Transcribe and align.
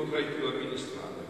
potrai 0.00 0.24
più 0.24 0.46
amministrare. 0.46 1.28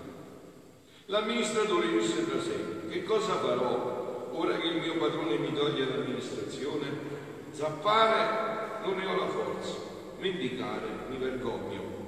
L'amministratore 1.06 1.88
disse 1.88 2.26
da 2.26 2.40
sé, 2.40 2.88
che 2.88 3.02
cosa 3.02 3.34
farò 3.34 4.28
ora 4.32 4.56
che 4.58 4.66
il 4.68 4.80
mio 4.80 4.96
padrone 4.96 5.38
mi 5.38 5.52
toglie 5.52 5.86
l'amministrazione? 5.86 7.18
Zappare 7.50 8.84
non 8.84 8.96
ne 8.96 9.06
ho 9.06 9.16
la 9.16 9.26
forza, 9.26 9.74
mendicare 10.20 10.86
mi 11.08 11.16
vergogno. 11.16 11.98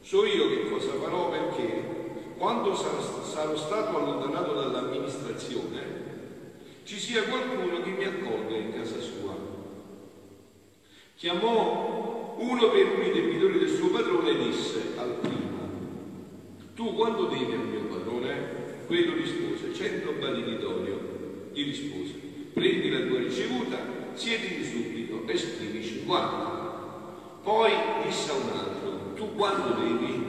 So 0.00 0.24
io 0.24 0.48
che 0.48 0.70
cosa 0.70 0.92
farò 0.92 1.28
perché 1.28 2.34
quando 2.38 2.74
sarò 2.74 3.56
stato 3.56 3.96
allontanato 3.96 4.54
dall'amministrazione 4.54 5.98
ci 6.84 6.98
sia 6.98 7.24
qualcuno 7.24 7.82
che 7.82 7.90
mi 7.90 8.04
accolga 8.04 8.56
in 8.56 8.72
casa 8.72 9.00
sua. 9.00 9.36
Chiamò 11.16 12.36
uno 12.38 12.70
per 12.70 12.94
uno 12.94 13.04
i 13.04 13.12
debitori 13.12 13.58
del 13.58 13.68
suo 13.68 13.90
padrone 13.90 14.30
e 14.30 14.38
disse 14.38 14.94
al 14.96 15.18
primo, 15.20 15.49
tu 16.80 16.94
quando 16.94 17.26
devi 17.26 17.52
al 17.52 17.66
mio 17.66 17.80
padrone? 17.80 18.86
Quello 18.86 19.12
rispose, 19.12 19.74
cento 19.74 20.12
barili 20.18 20.56
d'olio. 20.56 21.50
Gli 21.52 21.64
rispose, 21.64 22.14
prendi 22.54 22.88
la 22.88 23.00
tua 23.00 23.18
ricevuta, 23.18 23.76
siediti 24.14 24.64
subito 24.64 25.26
e 25.26 25.36
scrivi 25.36 25.84
cinquanta. 25.84 27.38
Poi 27.42 27.70
disse 28.06 28.30
a 28.30 28.34
un 28.34 28.48
altro, 28.48 29.12
tu 29.14 29.34
quando 29.34 29.78
devi? 29.78 30.24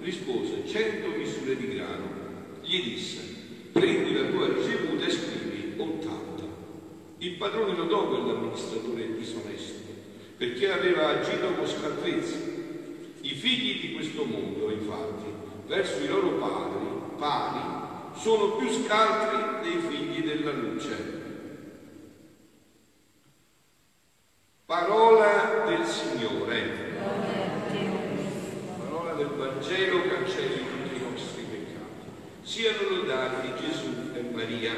Rispose, 0.00 0.66
cento 0.66 1.08
misure 1.18 1.54
di 1.58 1.74
grano. 1.74 2.08
Gli 2.62 2.82
disse, 2.82 3.20
prendi 3.72 4.14
la 4.14 4.24
tua 4.30 4.46
ricevuta 4.54 5.04
e 5.04 5.10
scrivi 5.10 5.74
ottanta. 5.76 6.44
Il 7.18 7.32
padrone 7.32 7.74
notò 7.74 8.08
quell'amministratore 8.08 9.18
disonesto, 9.18 9.82
perché 10.38 10.72
aveva 10.72 11.08
agito 11.08 11.52
con 11.52 11.66
scaltrezza. 11.66 12.36
I 13.20 13.34
figli 13.34 13.82
di 13.82 13.92
questo 13.92 14.24
mondo, 14.24 14.70
infatti, 14.70 15.39
verso 15.70 16.02
i 16.02 16.08
loro 16.08 16.30
padri, 16.30 16.88
pari, 17.16 17.60
sono 18.18 18.56
più 18.56 18.68
scaltri 18.68 19.60
dei 19.62 19.78
figli 19.78 20.26
della 20.26 20.50
luce. 20.50 21.18
Parola 24.66 25.64
del 25.66 25.86
Signore. 25.86 26.98
Parola 28.78 29.12
del 29.12 29.28
Vangelo 29.28 30.08
cancelli 30.08 30.58
tutti 30.58 30.96
i 30.96 31.08
nostri 31.08 31.42
peccati. 31.44 32.10
Siano 32.42 32.88
lodati 32.88 33.52
Gesù 33.64 34.10
e 34.12 34.22
Maria. 34.22 34.74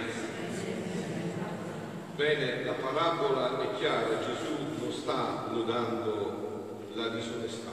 Bene, 2.16 2.64
la 2.64 2.72
parabola 2.72 3.62
è 3.62 3.78
chiara, 3.78 4.18
Gesù 4.18 4.78
non 4.78 4.92
sta 4.92 5.46
lodando 5.50 6.80
la 6.92 7.08
disonestà, 7.08 7.70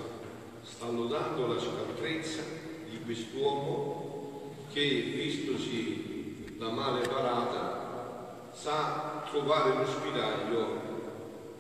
sta 0.63 0.88
lodando 0.88 1.47
la 1.47 1.59
scaltrezza 1.59 2.68
di 2.90 2.99
quest'uomo 3.09 4.53
che, 4.72 5.14
vistosi 5.16 6.53
la 6.59 6.70
male 6.70 7.08
parata, 7.08 8.52
sa 8.53 9.25
trovare 9.28 9.80
lo 9.80 9.86
spiraglio 9.88 10.81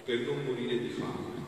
per 0.03 0.19
non 0.19 0.43
morire 0.45 0.77
di 0.77 0.89
fame. 0.89 1.47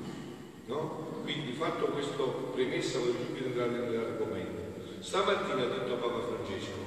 No? 0.65 1.19
Quindi 1.21 1.51
fatto 1.51 1.85
questo 1.87 2.51
premessa 2.55 2.97
voglio 2.97 3.13
subito 3.23 3.45
entrare 3.45 3.69
nell'argomento. 3.69 4.61
Stamattina 5.01 5.61
ha 5.61 5.67
detto 5.67 5.93
Papa 5.97 6.21
Francesco 6.21 6.79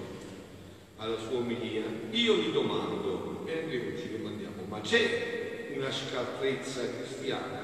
alla 0.97 1.19
sua 1.19 1.39
omelia, 1.39 1.85
io 2.11 2.35
mi 2.35 2.51
domando, 2.51 3.43
e 3.45 3.63
anche 3.63 3.77
noi 3.77 3.97
ci 3.97 4.17
domandiamo, 4.17 4.63
ma 4.67 4.81
c'è 4.81 5.71
una 5.77 5.93
scaltrezza 5.93 6.81
cristiana? 6.97 7.63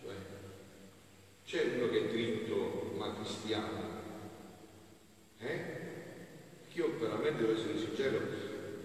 Cioè, 0.00 0.14
c'è 1.44 1.74
uno 1.76 1.88
che 1.88 2.04
è 2.04 2.08
dritto 2.08 2.92
ma 2.96 3.14
cristiano? 3.14 3.87
Eh? 5.40 5.76
Io 6.72 6.98
veramente 6.98 7.40
devo 7.40 7.58
essere 7.58 7.78
sincero, 7.78 8.20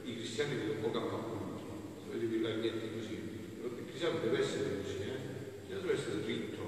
i 0.03 0.15
cristiani 0.15 0.55
vedo 0.55 0.73
poco 0.81 0.97
a 0.97 1.01
poco, 1.01 1.61
sapete 2.03 2.29
che 2.29 2.39
la 2.39 2.55
niente 2.55 2.91
così. 2.93 3.13
Il 3.61 3.85
cristiano 3.85 4.19
deve 4.19 4.39
essere 4.39 4.81
così, 4.81 4.97
eh? 5.01 5.03
Il 5.03 5.57
cristiano 5.57 5.81
deve 5.81 5.93
essere 5.93 6.21
dritto, 6.23 6.67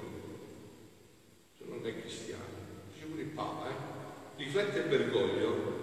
se 1.58 1.64
non 1.68 1.80
è 1.84 2.00
cristiano. 2.00 2.44
Dice 2.92 3.06
pure 3.06 3.22
il 3.22 3.28
Papa, 3.28 3.68
eh? 3.70 3.74
Riflette 4.36 4.82
vergoglio. 4.82 5.74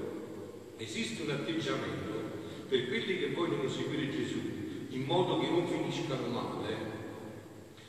Esiste 0.77 1.23
un 1.23 1.31
atteggiamento 1.31 2.11
per 2.67 2.87
quelli 2.87 3.19
che 3.19 3.31
vogliono 3.31 3.69
seguire 3.69 4.09
Gesù 4.09 4.39
in 4.89 5.03
modo 5.05 5.39
che 5.39 5.49
non 5.49 5.67
finiscano 5.67 6.27
male, 6.27 6.75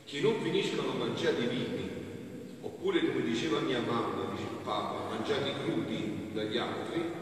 che 0.04 0.20
non 0.20 0.40
finiscano 0.40 0.92
mangiati 0.92 1.46
vivi, 1.46 1.90
oppure 2.60 3.06
come 3.06 3.22
diceva 3.22 3.60
mia 3.60 3.80
mamma, 3.80 4.23
Papa, 4.64 5.10
mangiati 5.10 5.52
crudi 5.62 6.30
dagli 6.32 6.56
altri? 6.56 7.12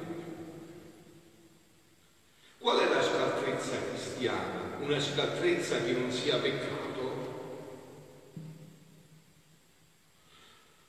Qual 2.59 2.79
è 2.79 2.89
la 2.89 3.03
scaltrezza 3.03 3.79
cristiana? 3.89 4.77
Una 4.79 5.01
scaltrezza 5.01 5.83
che 5.83 5.91
non 5.91 6.13
sia 6.13 6.37
peccato? 6.37 7.01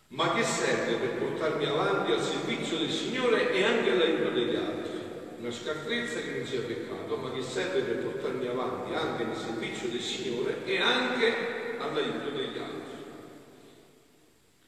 Ma 0.09 0.35
che 0.35 0.43
serve 0.43 0.93
per 0.97 1.17
portarmi 1.17 1.65
avanti 1.65 2.11
al 2.11 2.21
servizio 2.21 2.77
del 2.77 2.91
Signore 2.91 3.51
e 3.51 3.63
anche 3.63 3.89
all'aiuto 3.89 4.29
degli 4.29 4.55
altri? 4.55 4.99
Una 5.39 5.51
scaltrezza 5.51 6.19
che 6.19 6.37
non 6.37 6.45
sia 6.45 6.61
peccato, 6.61 7.17
ma 7.17 7.31
che 7.31 7.41
serve 7.41 7.81
per 7.81 7.97
portarmi 8.03 8.45
avanti 8.45 8.93
anche 8.93 9.23
nel 9.23 9.35
servizio 9.35 9.89
del 9.89 10.01
Signore 10.01 10.63
e 10.65 10.79
anche 10.79 11.77
all'aiuto 11.79 12.29
degli 12.29 12.59
altri. 12.59 13.05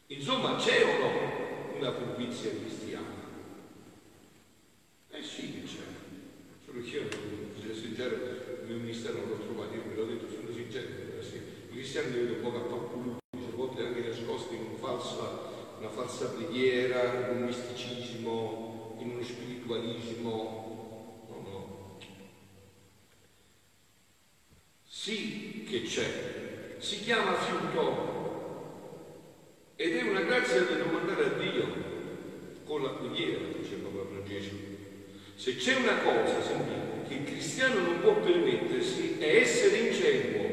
Insomma, 0.08 0.56
c'è 0.56 0.84
o 0.84 0.98
no 0.98 1.36
una 2.36 2.36
furbizia 2.36 2.52
cristiana? 2.52 3.24
Eh 5.10 5.24
sì 5.24 5.54
che 5.54 5.64
c'è. 5.64 5.86
Solo 6.66 6.82
che 6.82 6.90
io, 6.90 7.08
se 7.62 7.74
sincero, 7.74 8.16
il 8.16 8.66
mio 8.68 8.76
ministero 8.78 9.20
non 9.20 9.30
l'ho 9.30 9.40
trovato, 9.40 9.74
io 9.74 9.84
ve 9.88 9.96
l'ho 9.96 10.06
detto, 10.06 10.30
sono 10.30 10.52
sincero, 10.52 10.86
i 10.86 11.72
cristiani 11.72 12.12
li 12.12 12.20
vedo 12.20 12.34
un 12.34 12.42
po' 12.42 12.52
pappolucci, 12.52 13.22
a 13.32 13.56
volte 13.56 13.86
anche 13.86 14.08
nascosti 14.08 14.56
in 14.56 14.66
un 14.72 14.78
falsa, 14.78 15.40
una 15.80 15.90
falsa 15.90 16.28
preghiera, 16.30 17.32
in 17.32 17.38
un 17.38 17.44
misticismo, 17.46 18.98
in 19.00 19.12
uno 19.12 19.24
spiritualismo. 19.24 21.24
No, 21.30 21.40
no. 21.50 21.98
Sì 24.84 25.66
che 25.70 25.84
c'è. 25.84 26.76
Si 26.80 27.00
chiama 27.00 27.36
fiuto 27.36 28.14
ed 29.76 29.96
è 29.96 30.02
una 30.04 30.22
grazia 30.22 30.64
da 30.64 30.76
domandare 30.76 31.26
a 31.26 31.30
Dio 31.30 31.75
la 32.86 32.92
preghiera, 32.92 33.40
dice 33.58 33.76
Papa 33.76 34.06
Francesco. 34.06 34.56
Se 35.36 35.56
c'è 35.56 35.76
una 35.76 35.98
cosa, 35.98 36.42
sentite, 36.42 37.08
che 37.08 37.14
il 37.16 37.24
cristiano 37.26 37.82
non 37.82 38.00
può 38.00 38.20
permettersi 38.20 39.18
è 39.20 39.38
essere 39.38 39.78
ingenuo. 39.78 40.44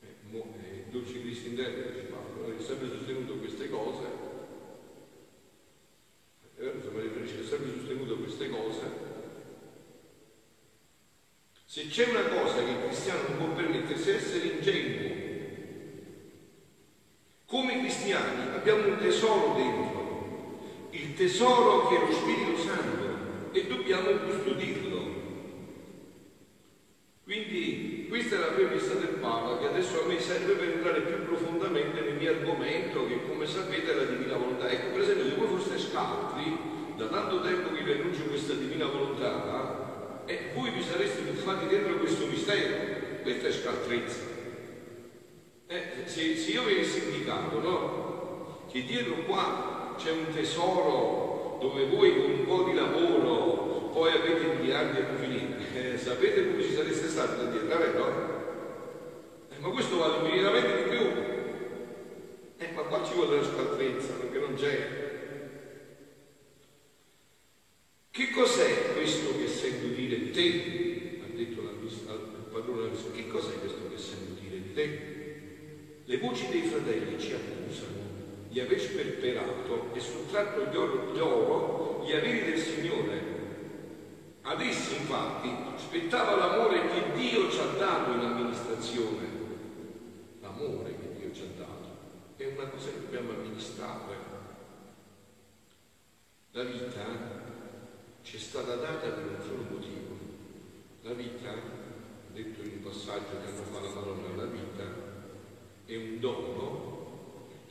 Eh, 0.00 0.14
mo, 0.30 0.54
eh, 0.62 0.84
Dolce 0.90 1.20
Cristi 1.20 1.48
interno, 1.48 1.90
dice 1.90 2.06
Paolo, 2.06 2.54
ha 2.58 2.62
sempre 2.62 2.88
sostenuto 2.88 3.34
queste 3.34 3.68
cose. 3.68 4.04
È 6.42 6.60
vero, 6.60 6.76
insomma, 6.76 7.00
ha 7.00 7.46
sempre 7.46 7.70
sostenuto 7.76 8.16
queste 8.16 8.48
cose. 8.48 9.08
Se 11.64 11.86
c'è 11.86 12.08
una 12.08 12.24
cosa 12.24 12.56
che 12.64 12.70
il 12.70 12.84
cristiano 12.84 13.28
non 13.28 13.36
può 13.36 13.54
permettersi 13.54 14.10
è 14.10 14.14
essere 14.14 14.46
ingenuo. 14.48 15.18
Come 17.50 17.78
cristiani 17.80 18.54
abbiamo 18.54 18.86
un 18.86 18.98
tesoro 18.98 19.54
dentro, 19.54 20.00
il 20.90 21.09
tesoro 21.20 21.86
che 21.88 21.96
è 21.96 22.00
lo 22.00 22.12
Spirito 22.12 22.56
Santo 22.56 23.52
e 23.52 23.66
dobbiamo 23.66 24.10
custodirlo. 24.24 25.18
Quindi 27.24 28.06
questa 28.08 28.36
è 28.36 28.38
la 28.38 28.46
premessa 28.46 28.94
del 28.94 29.18
Papa 29.20 29.58
che 29.58 29.66
adesso 29.66 30.02
a 30.02 30.06
me 30.06 30.18
serve 30.18 30.54
per 30.54 30.70
entrare 30.70 31.02
più 31.02 31.26
profondamente 31.26 32.00
nel 32.00 32.14
mio 32.14 32.30
argomento 32.30 33.06
che 33.06 33.20
come 33.28 33.44
sapete 33.44 33.92
è 33.92 33.96
la 33.96 34.04
divina 34.04 34.38
volontà. 34.38 34.70
Ecco 34.70 34.92
per 34.92 35.02
esempio 35.02 35.24
se 35.26 35.34
voi 35.34 35.48
foste 35.48 35.78
scaltri, 35.78 36.56
da 36.96 37.06
tanto 37.08 37.42
tempo 37.42 37.70
che 37.74 37.82
vi 37.82 37.92
annuncio 37.92 38.22
questa 38.22 38.54
divina 38.54 38.86
volontà, 38.86 40.24
e 40.24 40.32
eh, 40.32 40.38
voi 40.54 40.70
vi 40.70 40.82
sareste 40.82 41.26
tuffati 41.26 41.66
dentro 41.66 41.98
questo 41.98 42.24
mistero, 42.28 43.20
questa 43.20 43.48
è 43.48 43.52
scaltrezza. 43.52 44.20
Eh, 45.66 45.82
se, 46.06 46.34
se, 46.36 46.50
io 46.50 46.62
avessi 46.62 47.04
indicato 47.04 47.60
no? 47.60 48.64
che 48.72 48.84
dietro 48.84 49.16
qua 49.26 49.69
c'è 50.00 50.12
un 50.12 50.32
tesoro 50.32 51.58
dove 51.60 51.84
voi 51.84 52.16
con 52.16 52.30
un 52.30 52.44
po' 52.46 52.62
di 52.62 52.72
lavoro 52.72 53.90
poi 53.92 54.12
avete 54.12 54.46
inviato 54.46 54.96
e 54.96 55.00
infiniti. 55.12 55.76
Eh, 55.76 55.98
sapete 55.98 56.46
come 56.46 56.62
ci 56.62 56.72
sareste 56.72 57.06
stati 57.06 57.36
da 57.36 57.50
dietro, 57.50 57.78
vero? 57.78 59.48
Eh, 59.50 59.58
ma 59.58 59.68
questo 59.68 59.98
vale 59.98 60.24
infinitamente 60.24 60.82
di 60.82 60.88
più. 60.88 61.06
Eh, 62.56 62.72
ma 62.72 62.82
qua 62.82 63.04
ci 63.04 63.12
vuole 63.12 63.36
la 63.36 63.44
scaltrezza 63.44 64.12
perché 64.14 64.38
non 64.38 64.54
c'è. 64.54 65.08
Che 68.10 68.30
cos'è 68.30 68.92
questo 68.94 69.36
che 69.36 69.48
sento 69.48 69.86
dire 69.88 70.18
di 70.18 70.30
te? 70.30 71.20
Ha 71.22 71.36
detto 71.36 71.62
la, 71.62 71.70
il 71.70 72.48
padrone 72.50 72.88
della 72.88 73.10
che 73.12 73.26
cos'è 73.28 73.58
questo 73.58 73.88
che 73.90 73.98
sento 73.98 74.40
dire 74.40 74.62
di 74.62 74.72
te? 74.72 75.08
Le 76.04 76.18
voci 76.18 76.48
dei 76.48 76.62
fratelli 76.62 77.20
ci 77.20 77.34
accusano 77.34 78.19
di 78.50 78.58
aver 78.58 78.80
sperperato 78.80 79.90
e 79.94 80.00
sottratto 80.00 80.64
gli 80.64 80.76
oro, 80.76 81.12
gli 81.14 81.20
oro 81.20 82.04
gli 82.04 82.12
averi 82.12 82.50
del 82.50 82.58
Signore. 82.58 83.38
Ad 84.42 84.60
essi 84.60 84.96
infatti 84.96 85.48
spettava 85.76 86.34
l'amore 86.34 86.88
che 86.88 87.12
Dio 87.14 87.48
ci 87.48 87.60
ha 87.60 87.78
dato 87.78 88.10
in 88.10 88.20
amministrazione. 88.20 89.28
L'amore 90.40 90.96
che 90.98 91.16
Dio 91.16 91.32
ci 91.32 91.42
ha 91.42 91.58
dato 91.58 91.88
è 92.36 92.46
una 92.56 92.68
cosa 92.68 92.90
che 92.90 93.00
dobbiamo 93.02 93.30
amministrare. 93.30 94.16
La 96.50 96.64
vita 96.64 97.04
ci 98.22 98.36
è 98.36 98.40
stata 98.40 98.74
data 98.74 99.10
per 99.10 99.26
un 99.26 99.42
solo 99.46 99.62
motivo. 99.70 100.18
La 101.02 101.12
vita, 101.12 101.54
detto 102.32 102.62
in 102.62 102.72
un 102.78 102.82
passaggio 102.82 103.40
che 103.40 103.48
hanno 103.48 103.62
fatto 103.62 103.84
la 103.84 103.94
Madonna, 103.94 104.42
la 104.42 104.50
vita 104.50 104.84
è 105.84 105.96
un 105.96 106.18
dono 106.18 106.89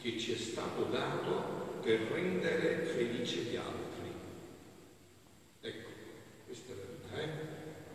che 0.02 0.18
ci 0.18 0.34
è 0.34 0.38
stato 0.38 0.84
dato 0.84 1.80
per 1.82 2.00
rendere 2.12 2.86
felice 2.86 3.38
gli 3.42 3.56
altri. 3.56 4.12
Ecco, 5.62 5.90
questa 6.46 6.72
è 6.72 6.76
la 6.76 6.84
vita, 6.92 7.22
eh? 7.22 7.30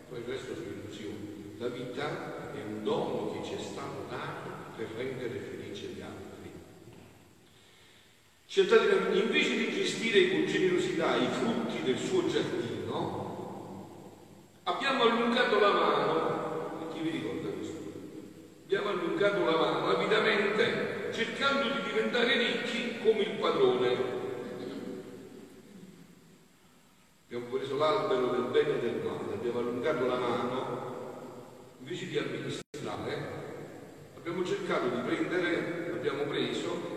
Poi 0.09 0.19
il 0.19 0.25
resto 0.25 0.53
sono 0.53 0.67
illusioni. 0.67 1.55
La 1.57 1.67
vita 1.67 2.53
è 2.53 2.61
un 2.61 2.83
dono 2.83 3.31
che 3.31 3.47
ci 3.47 3.53
è 3.55 3.59
stato 3.59 4.05
dato 4.09 4.49
per 4.75 4.87
rendere 4.95 5.39
felice 5.39 5.87
gli 5.87 6.01
altri. 6.01 6.51
Cercate, 8.45 9.17
invece 9.17 9.57
di 9.57 9.71
gestire 9.71 10.29
con 10.29 10.45
generosità 10.45 11.15
i 11.15 11.27
frutti 11.27 11.81
del 11.83 11.97
suo 11.97 12.27
giardino, 12.27 13.89
abbiamo 14.63 15.03
allungato 15.03 15.59
la 15.59 15.71
mano, 15.71 16.89
chi 16.93 16.99
vi 16.99 17.09
ricorda 17.09 17.49
questo? 17.49 17.81
Abbiamo 18.63 18.89
allungato 18.89 19.43
la 19.43 19.57
mano 19.57 19.87
avidamente 19.87 20.54
cercando 21.15 21.73
di 21.73 21.81
diventare 21.83 22.37
ricchi 22.37 22.97
come 23.01 23.21
il 23.21 23.39
padrone. 23.39 24.23
Abbiamo 27.25 27.45
preso 27.45 27.77
l'albero 27.77 28.27
del 28.31 28.51
bene 28.51 28.77
e 28.77 28.79
del 28.81 29.01
male, 29.01 29.33
abbiamo 29.33 29.59
allungato 29.59 30.05
la 30.05 30.17
mano, 30.17 31.73
invece 31.79 32.07
di 32.07 32.17
amministrare, 32.17 33.27
abbiamo 34.17 34.43
cercato 34.43 34.89
di 34.89 35.01
prendere, 35.01 35.91
abbiamo 35.93 36.23
preso 36.23 36.93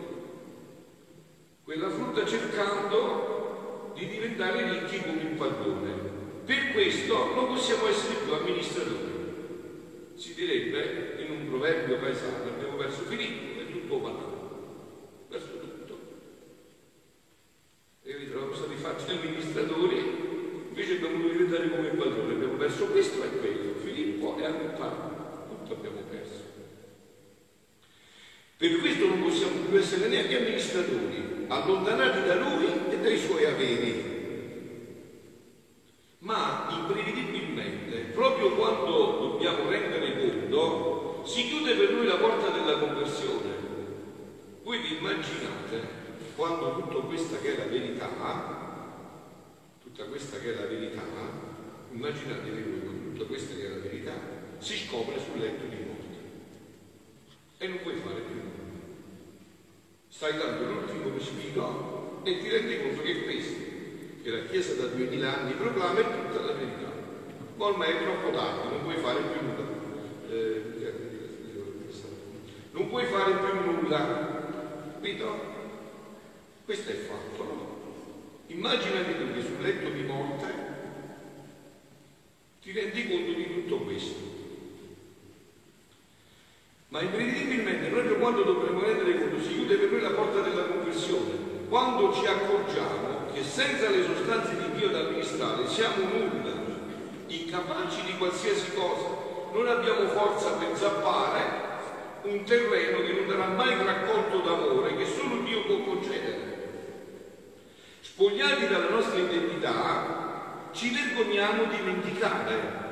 quella 1.63 1.89
frutta 1.89 2.27
cercando 2.27 3.93
di 3.95 4.07
diventare 4.07 4.81
ricchi 4.81 5.01
come 5.01 5.23
il 5.23 5.37
padrone. 5.37 6.17
Per 6.45 6.73
questo 6.73 7.35
non 7.35 7.47
possiamo 7.47 7.87
essere 7.89 8.15
più 8.25 8.33
amministratori. 8.33 9.17
Si 10.15 10.35
direbbe 10.35 11.23
in 11.23 11.31
un 11.31 11.49
proverbio 11.49 11.99
paesano, 11.99 12.45
abbiamo 12.45 12.77
perso 12.77 13.03
Filippo 13.03 13.61
e 13.61 13.71
tutto 13.71 13.99
banale. 13.99 14.37
Perso 15.29 15.59
tutto. 15.61 15.99
E 18.03 18.17
ritroviamo 18.17 18.55
stati 18.55 18.75
fatti 18.75 19.11
amministratori, 19.11 19.97
invece 20.69 20.97
abbiamo 20.97 21.17
dovuto 21.17 21.33
diventare 21.33 21.71
come 21.71 21.89
il 21.89 21.97
padrone. 21.97 22.33
Abbiamo 22.35 22.55
perso 22.55 22.87
questo 22.87 23.23
e 23.23 23.39
quello. 23.39 23.75
Filippo 23.83 24.39
e 24.39 24.45
anche 24.45 24.65
il 24.65 24.71
padre. 24.71 25.17
Tutto 25.49 25.73
abbiamo 25.75 26.01
perso. 26.09 26.43
Per 28.57 28.81
questo 28.81 28.98
non 29.09 29.23
possiamo 29.23 29.61
più 29.69 29.79
essere 29.79 30.09
neanche 30.09 30.37
amministratori, 30.37 31.47
allontanati 31.49 32.27
da 32.27 32.35
lui 32.37 32.67
e 32.91 32.99
dai 32.99 33.19
suoi 33.19 33.45
averi. 33.45 34.17
Ma 36.21 36.69
imprevedibilmente, 36.71 37.97
proprio 38.13 38.53
quando 38.53 39.19
dobbiamo 39.21 39.69
rendere 39.71 40.19
conto, 40.19 41.23
si 41.25 41.47
chiude 41.47 41.75
per 41.75 41.91
noi 41.91 42.07
la 42.07 42.17
porta 42.17 42.51
della 42.51 42.79
conversione. 42.79 43.67
Voi 44.63 44.79
vi 44.79 44.97
immaginate 44.99 45.97
quando 46.37 46.75
tutta 46.75 47.07
questa 47.07 47.39
che 47.39 47.55
è 47.55 47.59
la 47.59 47.65
verità, 47.65 48.09
tutta 49.83 50.05
questa 50.05 50.39
che 50.39 50.53
è 50.53 50.57
la 50.57 50.67
verità, 50.67 51.03
immaginatevi 51.93 52.63
voi 52.63 52.81
quando 52.81 53.11
tutta 53.13 53.25
questa 53.25 53.55
che 53.55 53.67
è 53.67 53.69
la 53.69 53.79
verità 53.79 54.13
si 54.59 54.77
scopre 54.77 55.19
sul 55.19 55.41
letto 55.41 55.67
di 55.67 55.77
morte 55.77 56.17
e 57.59 57.69
non 57.69 57.79
puoi 57.81 57.95
fare 57.95 58.21
più 58.21 58.35
nulla 58.35 58.59
stai 60.09 60.37
dando 60.37 60.65
l'ultimo 60.65 61.15
respiro 61.15 62.23
e 62.25 62.39
ti 62.39 62.49
rendi 62.49 62.83
conto 62.83 63.03
che 63.03 63.23
questo, 63.23 63.61
che 64.29 64.37
la 64.37 64.45
Chiesa 64.45 64.75
da 64.75 64.87
duemila 64.89 65.39
anni 65.39 65.53
proclama, 65.53 66.01
è 66.01 66.05
tutta 66.05 66.45
la 66.45 66.53
verità. 66.53 66.93
Ma 67.57 67.65
ormai 67.65 67.93
è 67.93 68.03
troppo 68.03 68.31
tardi, 68.31 68.69
non 68.69 68.83
puoi 68.83 68.97
fare 68.97 69.21
più 69.23 69.41
nulla. 69.41 69.67
Eh, 70.29 70.63
non 72.73 72.89
puoi 72.89 73.05
fare 73.07 73.33
più 73.33 73.73
nulla. 73.73 74.91
Capito? 74.93 75.57
Questo 76.65 76.91
è 76.91 76.95
fatto, 76.95 77.43
no? 77.43 77.77
Immaginati 78.49 79.17
tu 79.17 79.33
che 79.33 79.41
sul 79.41 79.63
letto 79.63 79.89
di 79.89 80.03
morte 80.03 80.47
ti 82.63 82.73
rendi 82.73 83.09
conto 83.09 83.33
di 83.33 83.55
tutto 83.55 83.79
questo. 83.79 84.37
Ma 86.89 87.01
imprevedibilmente, 87.01 87.89
proprio 87.89 88.17
quando 88.17 88.43
dovremmo 88.43 88.81
rendere 88.81 89.19
conto, 89.19 89.43
si 89.43 89.55
chiude 89.55 89.77
per 89.77 89.91
noi 89.91 90.01
la 90.01 90.11
porta 90.11 90.41
della 90.41 90.65
conversione, 90.65 91.67
quando 91.69 92.13
ci 92.15 92.27
accorgiamo 92.27 93.18
che 93.39 93.45
senza 93.45 93.89
le 93.89 94.03
sostanze 94.03 94.57
di 94.57 94.79
Dio 94.79 94.89
da 94.89 94.99
amministrare 94.99 95.69
siamo 95.69 96.03
nulla, 96.11 96.55
incapaci 97.29 98.03
di 98.03 98.17
qualsiasi 98.17 98.75
cosa, 98.75 99.07
non 99.53 99.69
abbiamo 99.69 100.09
forza 100.09 100.55
per 100.55 100.77
zappare 100.77 101.67
un 102.23 102.43
terreno 102.43 103.01
che 103.07 103.13
non 103.13 103.29
darà 103.29 103.47
mai 103.47 103.77
raccolto 103.77 104.41
d'amore 104.41 104.97
che 104.97 105.07
solo 105.07 105.43
Dio 105.43 105.63
può 105.67 105.79
concedere. 105.85 106.57
Spogliati 108.01 108.67
dalla 108.67 108.89
nostra 108.89 109.21
identità, 109.21 110.71
ci 110.73 110.91
vergogniamo 110.91 111.65
di 111.67 111.77
dimenticare 111.77 112.87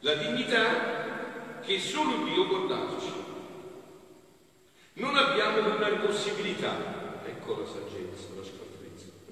la 0.00 0.14
dignità 0.14 1.60
che 1.60 1.78
solo 1.78 2.24
Dio 2.24 2.46
può 2.46 2.66
darci. 2.66 3.12
Non 4.94 5.14
abbiamo 5.14 5.76
una 5.76 5.88
possibilità, 6.06 6.72
ecco 7.26 7.58
la 7.58 7.66
saggezza, 7.66 8.28
la 8.36 8.42
scaltrezza, 8.42 8.73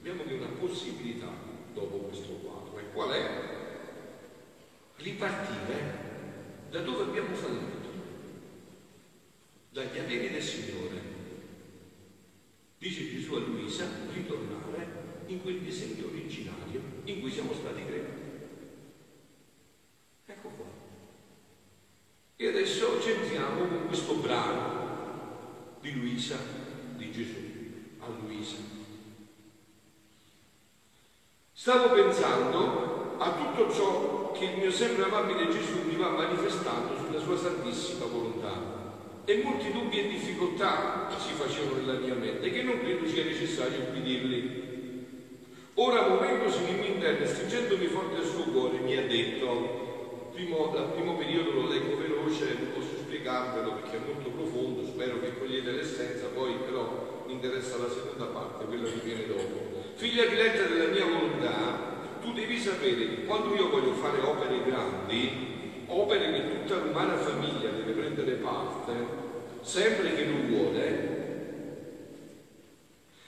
abbiamo 0.02 0.24
una 0.24 0.52
possibilità 0.58 1.28
dopo 1.72 1.98
questo 1.98 2.32
quadro. 2.32 2.76
E 2.76 2.90
qual 2.92 3.10
è? 3.10 3.60
Ripartire 4.96 6.10
da 6.70 6.80
dove 6.80 7.04
abbiamo 7.04 7.34
fallito, 7.36 7.90
dagli 9.70 9.98
averi 9.98 10.30
del 10.30 10.42
Signore. 10.42 11.10
Dice 12.78 13.10
Gesù 13.10 13.34
a 13.34 13.38
Luisa, 13.38 13.86
ritornare 14.12 14.88
in 15.26 15.40
quel 15.40 15.60
disegno 15.60 16.06
originario 16.06 16.80
in 17.04 17.20
cui 17.20 17.30
siamo 17.30 17.52
stati 17.52 17.84
creati. 17.84 18.20
Ecco 20.26 20.48
qua. 20.48 20.66
E 22.34 22.48
adesso 22.48 23.00
centriamo 23.00 23.68
con 23.68 23.86
questo 23.86 24.16
brano 24.16 25.76
di 25.80 25.92
Luisa, 25.92 26.38
di 26.96 27.12
Gesù, 27.12 27.38
a 28.00 28.08
Luisa. 28.08 28.80
Stavo 31.62 31.94
pensando 31.94 33.14
a 33.18 33.34
tutto 33.34 33.72
ciò 33.72 34.32
che 34.32 34.46
il 34.46 34.58
mio 34.58 34.72
sempre 34.72 35.04
amabile 35.04 35.48
Gesù 35.48 35.86
mi 35.86 35.94
va 35.94 36.08
manifestando 36.08 36.96
sulla 36.96 37.20
sua 37.20 37.36
santissima 37.38 38.06
volontà. 38.06 38.50
E 39.24 39.42
molti 39.44 39.70
dubbi 39.70 40.00
e 40.00 40.08
difficoltà 40.08 41.08
si 41.16 41.32
facevano 41.34 41.76
nella 41.76 42.00
mia 42.00 42.14
mente, 42.14 42.50
che 42.50 42.64
non 42.64 42.80
credo 42.80 43.06
sia 43.06 43.22
necessario 43.22 43.78
ubbidirli. 43.78 45.06
Ora, 45.74 46.08
muovendosi 46.08 46.64
nel 46.64 46.80
mio 46.80 46.94
interno 46.94 47.26
stringendomi 47.26 47.86
forte 47.86 48.16
al 48.16 48.26
suo 48.26 48.42
cuore, 48.50 48.78
mi 48.78 48.96
ha 48.96 49.06
detto, 49.06 50.30
primo, 50.32 50.66
dal 50.74 50.90
primo 50.90 51.14
periodo 51.14 51.52
lo 51.52 51.68
leggo 51.68 51.96
veloce, 51.96 52.56
non 52.58 52.72
posso 52.74 52.96
spiegarvelo 53.04 53.74
perché 53.74 53.98
è 53.98 54.12
molto 54.12 54.30
profondo, 54.30 54.84
spero 54.84 55.20
che 55.20 55.38
cogliete 55.38 55.70
l'essenza, 55.70 56.26
poi 56.34 56.54
però 56.54 57.22
mi 57.24 57.34
interessa 57.34 57.76
la 57.76 57.88
seconda 57.88 58.24
parte, 58.24 58.64
quella 58.64 58.90
che 58.90 59.00
viene 59.04 59.26
dopo. 59.28 59.71
Figlia 59.94 60.26
diletta 60.26 60.62
della 60.62 60.90
mia 60.90 61.04
volontà, 61.04 62.18
tu 62.20 62.32
devi 62.32 62.58
sapere 62.58 63.08
che 63.08 63.24
quando 63.24 63.54
io 63.54 63.68
voglio 63.70 63.92
fare 63.94 64.20
opere 64.20 64.62
grandi, 64.64 65.84
opere 65.86 66.32
che 66.32 66.50
tutta 66.50 66.76
l'umana 66.76 67.16
famiglia 67.16 67.70
deve 67.70 67.92
prendere 67.92 68.32
parte, 68.32 68.92
sempre 69.60 70.14
che 70.14 70.24
lui 70.24 70.54
vuole, 70.54 71.20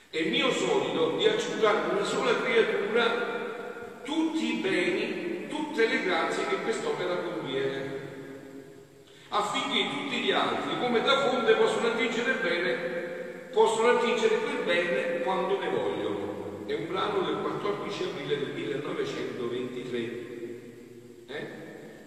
è 0.09 0.23
mio 0.29 0.51
solito 0.51 1.15
di 1.17 1.27
accettare 1.27 1.91
una 1.91 2.03
sola 2.03 2.41
creatura 2.41 4.01
tutti 4.03 4.57
i 4.57 4.59
beni 4.61 5.25
tutte 5.75 5.87
le 5.87 6.03
grazie 6.03 6.47
che 6.47 6.61
quest'opera 6.61 7.17
contiene, 7.17 7.99
affinché 9.27 9.89
tutti 9.89 10.17
gli 10.21 10.31
altri, 10.31 10.79
come 10.79 11.01
da 11.01 11.29
fonte, 11.29 11.53
possono 11.55 11.87
attingere 11.87 12.33
bene, 12.35 12.73
possono 13.51 13.97
attingere 13.97 14.37
quel 14.37 14.63
bene 14.63 15.19
quando 15.19 15.59
ne 15.59 15.69
vogliono. 15.69 16.14
È 16.65 16.73
un 16.73 16.87
brano 16.87 17.21
del 17.21 17.41
14 17.41 18.03
aprile 18.05 18.39
del 18.39 18.53
1923. 18.55 19.99
Eh? 21.27 21.47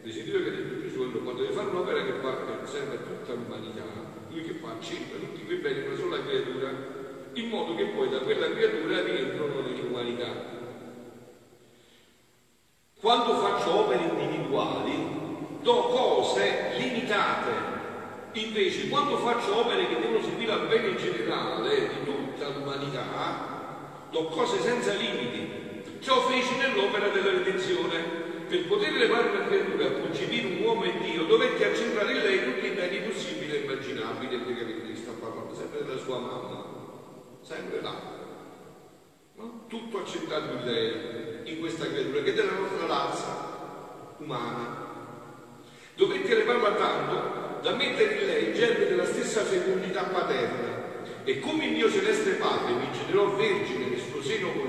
Desidero 0.02 0.42
che 0.42 0.50
detto 0.50 0.80
Gesù 0.80 1.22
quando 1.22 1.44
fare 1.52 1.68
un'opera 1.68 2.02
che 2.02 2.12
parte, 2.14 2.66
serve 2.66 2.96
a 2.96 2.98
tutta 2.98 3.34
l'umanità, 3.34 3.84
lui 4.30 4.42
che 4.42 4.54
fa? 4.54 4.74
Cerca 4.80 5.16
tutti 5.16 5.44
quei 5.44 5.58
beni 5.58 5.86
una 5.86 5.96
sola 5.96 6.20
creatura, 6.24 6.72
in 7.34 7.48
modo 7.48 7.76
che 7.76 7.84
poi 7.84 8.08
da 8.08 8.18
quella 8.18 8.50
creatura 8.50 9.00
rientrano 9.04 9.60
nell'umanità. 9.60 10.56
Quando 13.00 13.34
faccio 13.36 13.78
opere 13.78 14.02
individuali, 14.02 15.16
do 15.62 15.82
cose 15.82 16.72
limitate. 16.78 17.76
Invece, 18.32 18.88
quando 18.88 19.18
faccio 19.18 19.56
opere 19.58 19.86
che 19.86 20.00
devono 20.00 20.20
servire 20.20 20.50
al 20.52 20.66
bene 20.66 20.96
generale 20.96 21.78
di 21.78 22.04
tutta 22.04 22.48
l'umanità, 22.48 23.57
do 24.10 24.24
cose 24.26 24.60
senza 24.60 24.92
limiti. 24.94 25.56
Ciò 26.00 26.20
feci 26.28 26.56
nell'opera 26.56 27.08
della 27.08 27.30
redenzione. 27.30 28.26
Per 28.48 28.66
poter 28.66 28.92
levare 28.92 29.28
una 29.28 29.46
creatura 29.46 29.86
a 29.86 29.90
concepire 29.90 30.46
un 30.46 30.62
uomo 30.64 30.84
e 30.84 30.98
Dio, 31.00 31.24
dovette 31.24 31.66
accentrare 31.66 32.12
in 32.12 32.18
lei 32.22 32.44
tutti 32.44 32.66
i 32.66 32.70
beni 32.70 33.00
possibili 33.00 33.52
e 33.52 33.58
immaginabili. 33.64 34.38
Perché 34.38 34.96
sta 34.96 35.12
parlando 35.20 35.54
sempre 35.54 35.84
della 35.84 35.98
sua 35.98 36.18
mamma, 36.18 36.64
sempre 37.42 37.82
là. 37.82 38.16
Tutto 39.68 39.98
accentrato 39.98 40.54
in 40.54 40.64
lei, 40.64 41.52
in 41.52 41.60
questa 41.60 41.86
creatura, 41.86 42.22
che 42.22 42.30
è 42.30 42.34
della 42.34 42.52
nostra 42.52 42.86
razza 42.86 44.16
umana. 44.16 44.86
Dovette 45.94 46.34
levarla 46.34 46.72
tanto 46.72 47.60
da 47.60 47.74
mettere 47.74 48.14
in 48.14 48.26
lei 48.26 48.54
germe 48.54 48.86
della 48.86 49.04
stessa 49.04 49.42
fecondità 49.42 50.04
paterna. 50.04 50.76
E 51.24 51.40
come 51.40 51.66
il 51.66 51.72
mio 51.72 51.90
celeste 51.90 52.32
Padre 52.32 52.72
mi 52.72 52.88
generò 52.92 53.36
vergine 53.36 53.87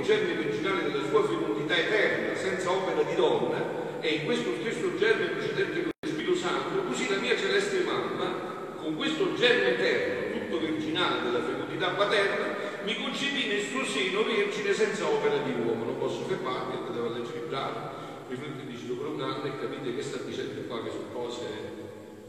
germe 0.09 0.41
virginale 0.41 0.91
della 0.91 1.05
sua 1.07 1.21
fecondità 1.21 1.77
eterna, 1.77 2.35
senza 2.35 2.71
opera 2.71 3.03
di 3.03 3.13
donna, 3.13 3.61
e 3.99 4.07
in 4.09 4.25
questo 4.25 4.55
stesso 4.59 4.97
germe 4.97 5.37
precedente 5.37 5.83
con 5.83 5.91
lo 5.99 6.09
Spirito 6.09 6.35
Santo, 6.35 6.81
così 6.87 7.07
la 7.09 7.17
mia 7.17 7.37
celeste 7.37 7.83
mamma, 7.83 8.73
con 8.81 8.95
questo 8.95 9.35
germe 9.35 9.77
eterno, 9.77 10.39
tutto 10.39 10.65
virginale 10.65 11.21
della 11.21 11.43
fecondità 11.43 11.89
paterna, 11.89 12.57
mi 12.85 12.95
concepì 12.95 13.49
nel 13.49 13.61
suo 13.61 13.85
seno 13.85 14.23
vergine 14.23 14.73
senza 14.73 15.05
opera 15.05 15.37
di 15.43 15.51
uomo. 15.51 15.85
Non 15.85 15.99
posso 15.99 16.23
fermarmi, 16.25 16.73
andate 16.73 17.05
a 17.05 17.11
leggere 17.11 17.37
il 17.37 17.45
brano, 17.47 17.91
riflettete 18.29 18.87
dopo 18.87 19.09
un 19.11 19.21
anno 19.21 19.43
e 19.43 19.59
capite 19.59 19.95
che 19.95 20.01
sta 20.01 20.17
dicendo 20.25 20.61
qua 20.61 20.83
che 20.83 20.89
sono 20.89 21.13
cose 21.13 21.45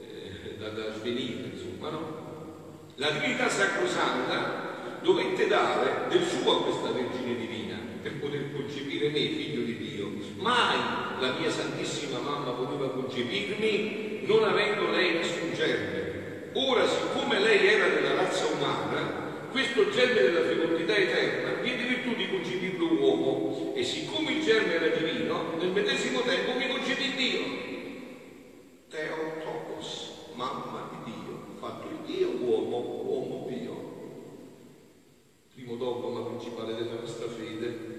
eh, 0.03 0.57
da, 0.59 0.69
da 0.69 0.93
svenire, 0.93 1.49
insomma, 1.55 1.89
no? 1.89 2.29
La 2.97 3.09
Trinità 3.09 3.49
Sacrosanta 3.49 4.99
dovette 5.01 5.47
dare 5.47 6.09
del 6.11 6.23
suo 6.23 6.59
a 6.59 6.63
questa 6.65 6.91
Vergine 6.91 7.37
Divina 7.37 7.50
per 8.03 8.15
poter 8.15 8.53
concepire 8.53 9.09
me, 9.11 9.19
figlio 9.19 9.63
di 9.63 9.77
Dio. 9.77 10.11
Mai 10.37 10.79
la 11.21 11.33
mia 11.39 11.51
Santissima 11.51 12.19
Mamma 12.19 12.53
poteva 12.53 12.91
concepirmi 12.91 14.23
non 14.25 14.45
avendo 14.45 14.91
lei 14.91 15.15
nessun 15.15 15.53
germe. 15.55 16.51
Ora, 16.55 16.87
siccome 16.87 17.39
lei 17.39 17.67
era 17.67 17.89
della 17.89 18.15
razza 18.15 18.47
umana, 18.47 19.49
questo 19.51 19.91
germe 19.91 20.21
della 20.21 20.43
fecondità 20.43 20.97
eterna 20.97 21.61
diede 21.63 21.85
virtù 21.85 22.15
di 22.15 22.29
concepirlo 22.29 22.93
uomo 22.93 23.73
e 23.75 23.85
siccome 23.85 24.33
il 24.33 24.45
germe 24.45 24.75
era 24.75 24.89
divino, 24.89 25.57
nel 25.59 25.71
medesimo 25.71 26.21
tempo 26.21 26.57
mi 26.57 26.69
concepì 26.69 27.15
Dio. 27.15 27.69
Teotokos, 28.89 30.13
mamma 30.35 30.91
di 30.91 31.13
Dio, 31.13 31.57
fatto 31.59 31.89
il 31.89 32.13
Dio 32.13 32.29
uomo, 32.31 32.77
uomo 33.05 33.47
Dio 33.49 33.91
primo 35.71 35.77
dogma 35.77 36.23
principale 36.23 36.75
della 36.75 37.01
nostra 37.01 37.29
fede, 37.29 37.99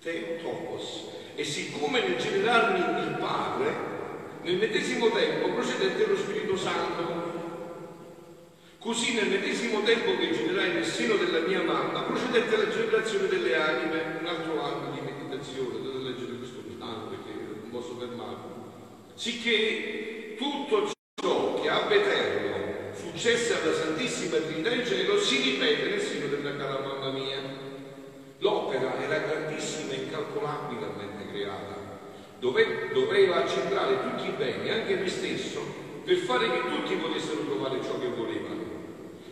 Theotokos. 0.00 1.12
E 1.36 1.44
siccome 1.74 2.00
nel 2.00 2.16
generarmi 2.16 2.78
il 2.78 3.16
Padre, 3.18 3.74
nel 4.42 4.58
medesimo 4.58 5.10
tempo 5.10 5.48
procedette 5.54 6.06
lo 6.06 6.16
Spirito 6.16 6.56
Santo. 6.56 7.32
Così 8.78 9.14
nel 9.14 9.28
medesimo 9.28 9.82
tempo 9.82 10.16
che 10.16 10.32
generai 10.32 10.74
nel 10.74 10.84
seno 10.84 11.16
della 11.16 11.40
mia 11.40 11.62
mamma, 11.62 12.02
procedette 12.02 12.56
la 12.56 12.68
generazione 12.68 13.28
delle 13.28 13.56
anime, 13.56 14.18
un 14.20 14.26
altro 14.26 14.62
anno 14.62 14.92
di 14.92 15.00
meditazione, 15.00 15.82
dovete 15.82 16.10
leggere 16.10 16.38
questo 16.38 16.60
brano 16.76 17.08
perché 17.08 17.32
non 17.32 17.70
posso 17.70 17.96
fermarmi. 17.98 18.52
Sicché 19.14 20.36
tutto 20.38 20.92
ciò 21.20 21.60
che 21.60 21.68
ha 21.68 21.86
eterno 21.90 22.92
successe 22.94 23.58
alla 23.60 23.74
Santissima 23.74 24.36
Trinità 24.36 24.70
in 24.70 24.86
cielo 24.86 25.18
si 25.18 25.40
ripete 25.40 25.88
nel 25.88 26.00
seno 26.00 26.26
della 26.26 26.56
cara 26.56 26.80
mamma 26.80 27.10
mia. 27.10 27.40
L'opera 28.38 29.00
era 29.00 29.18
grandissima 29.18 29.92
e 29.92 29.96
incalcolabilmente 29.96 31.13
creata. 31.34 31.82
Dove, 32.38 32.90
doveva 32.92 33.42
accentrare 33.42 33.98
tutti 34.02 34.28
i 34.28 34.34
beni, 34.36 34.70
anche 34.70 34.94
me 34.94 35.08
stesso, 35.08 35.60
per 36.04 36.16
fare 36.18 36.50
che 36.50 36.60
tutti 36.68 36.94
potessero 36.94 37.40
trovare 37.40 37.82
ciò 37.82 37.98
che 37.98 38.08
volevano. 38.08 38.62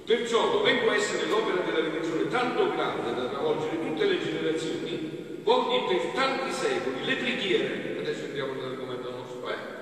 Perciò, 0.04 0.50
dovendo 0.50 0.90
essere 0.90 1.28
l'opera 1.28 1.62
della 1.62 1.86
redenzione 1.86 2.28
tanto 2.28 2.72
grande 2.72 3.14
da 3.14 3.26
travolgere 3.26 3.78
tutte 3.80 4.04
le 4.04 4.18
generazioni, 4.18 5.38
volli 5.44 5.84
per 5.86 6.10
tanti 6.14 6.52
secoli 6.52 7.04
le 7.04 7.16
preghiere, 7.16 7.96
adesso 8.00 8.24
entriamo 8.24 8.54
nell'argomento 8.54 9.10
nostro, 9.10 9.48
eh? 9.48 9.80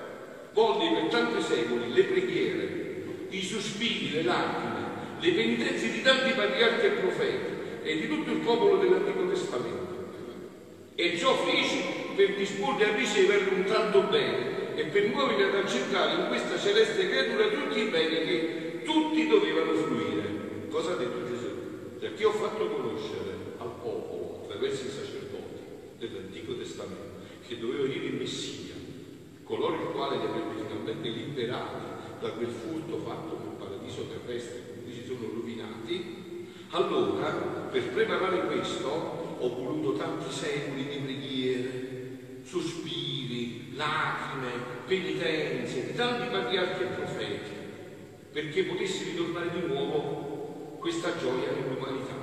volli 0.52 0.92
per 0.92 1.04
tanti 1.04 1.42
secoli 1.42 1.92
le 1.92 2.02
preghiere 2.02 2.88
i 3.30 3.42
sospiri, 3.42 4.10
le 4.10 4.22
lacrime, 4.22 4.88
le 5.20 5.32
penitenze 5.32 5.90
di 5.92 6.02
tanti 6.02 6.32
patriarchi 6.32 6.86
e 6.86 6.90
profeti 6.90 7.52
e 7.82 7.96
di 8.00 8.08
tutto 8.08 8.30
il 8.32 8.38
popolo 8.38 8.76
dell'Antico 8.76 9.26
Testamento. 9.28 9.90
E 10.96 11.16
ciò 11.16 11.34
feci 11.34 11.89
per 12.20 12.34
disporre 12.34 12.84
a 12.84 12.94
ricevere 12.94 13.48
un 13.48 13.64
tanto 13.64 14.02
bene 14.02 14.76
e 14.76 14.84
per 14.84 15.08
muovere 15.08 15.44
ad 15.44 15.54
accettare 15.54 16.20
in 16.20 16.28
questa 16.28 16.58
celeste 16.58 17.08
creatura 17.08 17.48
tutti 17.48 17.78
i 17.80 17.88
beni 17.88 18.26
che 18.26 18.82
tutti 18.84 19.26
dovevano 19.26 19.72
fruire. 19.72 20.68
Cosa 20.68 20.92
ha 20.92 20.96
detto 20.96 21.26
Gesù? 21.26 21.98
Perché 21.98 22.26
ho 22.26 22.32
fatto 22.32 22.68
conoscere 22.68 23.56
al 23.56 23.72
popolo, 23.80 24.42
attraverso 24.42 24.84
i 24.84 24.90
sacerdoti 24.90 25.64
dell'Antico 25.98 26.56
Testamento, 26.56 27.24
che 27.46 27.58
doveva 27.58 27.84
venire 27.84 28.04
il 28.04 28.14
Messia, 28.16 28.74
coloro 29.44 29.76
il 29.76 29.88
quale 29.94 30.18
li 30.18 30.24
avrebbe 30.24 30.60
finalmente 30.60 31.08
liberati 31.08 31.86
da 32.20 32.28
quel 32.32 32.50
furto 32.50 32.98
fatto 32.98 33.38
nel 33.42 33.56
paradiso 33.58 34.06
terrestre, 34.08 34.62
quindi 34.74 34.92
si 34.92 35.06
sono 35.06 35.26
rovinati, 35.32 36.48
allora 36.72 37.30
per 37.70 37.88
preparare 37.88 38.44
questo 38.46 39.28
ho 39.40 39.48
voluto 39.48 39.94
tanti 39.94 40.30
secoli 40.30 40.86
di 40.86 40.98
preghiere, 40.98 41.39
sospiri, 42.50 43.76
lacrime, 43.76 44.50
penitenze 44.87 45.87
di 45.87 45.95
tanti 45.95 46.26
patriarchi 46.26 46.83
e 46.83 46.87
profeti, 46.87 47.50
perché 48.33 48.64
potessi 48.64 49.04
ritornare 49.11 49.50
di 49.52 49.66
nuovo 49.66 50.76
questa 50.80 51.16
gioia 51.16 51.52
nell'umanità. 51.52 52.16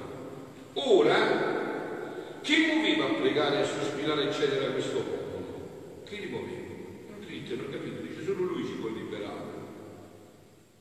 Ora, 0.73 2.39
chi 2.41 2.65
muoveva 2.65 3.05
a 3.05 3.13
pregare, 3.21 3.61
a 3.61 3.65
sospirare, 3.65 4.27
eccetera, 4.27 4.71
questo 4.71 4.99
popolo? 4.99 6.03
Chi 6.05 6.19
li 6.19 6.27
muoveva? 6.27 6.75
Non 7.09 7.25
dite, 7.25 7.55
non 7.55 7.69
capite, 7.71 8.01
dice 8.01 8.25
solo 8.25 8.43
lui 8.43 8.65
ci 8.65 8.73
può 8.73 8.89
liberare. 8.89 9.45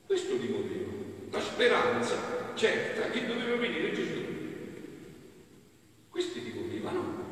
Questo 0.05 0.35
li 0.35 0.47
muoveva, 0.47 0.91
la 1.31 1.41
speranza 1.41 2.53
certa 2.55 3.09
che 3.11 3.25
doveva 3.25 3.55
venire 3.55 3.93
Gesù. 3.93 4.25
Questi 6.09 6.43
li 6.43 6.51
muovevano. 6.53 7.27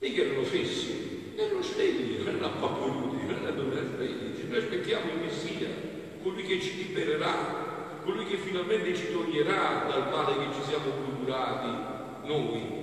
Mica 0.00 0.22
erano 0.22 0.44
fessi, 0.44 1.34
erano 1.36 1.60
svegli, 1.60 2.16
non 2.16 2.28
erano 2.28 2.46
appauriti, 2.46 3.26
non 3.26 3.42
erano 3.42 3.70
svegli. 3.70 4.48
Noi 4.48 4.58
aspettiamo 4.58 5.12
il 5.12 5.18
Messia, 5.18 5.68
colui 6.22 6.42
che 6.44 6.58
ci 6.58 6.76
libererà, 6.76 7.98
colui 8.02 8.24
che 8.24 8.38
finalmente 8.50 8.96
ci 8.96 9.12
toglierà 9.12 9.86
dal 9.88 10.10
male 10.10 10.34
che 10.38 10.54
ci 10.54 10.62
siamo 10.68 10.90
procurati 10.90 12.26
noi. 12.26 12.78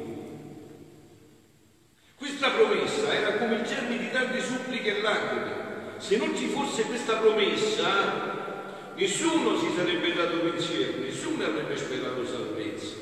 Questa 2.16 2.52
promessa 2.52 3.14
era 3.14 3.34
come 3.34 3.56
il 3.56 3.64
germe 3.64 3.98
di 3.98 4.10
tante 4.10 4.42
suppliche 4.42 4.98
e 4.98 5.02
lacrime 5.02 5.66
se 5.98 6.18
non 6.18 6.36
ci 6.36 6.48
fosse 6.48 6.84
questa 6.84 7.18
promessa, 7.18 8.94
nessuno 8.96 9.58
si 9.58 9.68
sarebbe 9.76 10.14
dato 10.14 10.40
pensiero, 10.40 11.00
nessuno 11.00 11.44
avrebbe 11.44 11.76
sperato 11.76 12.26
salvezza. 12.26 12.96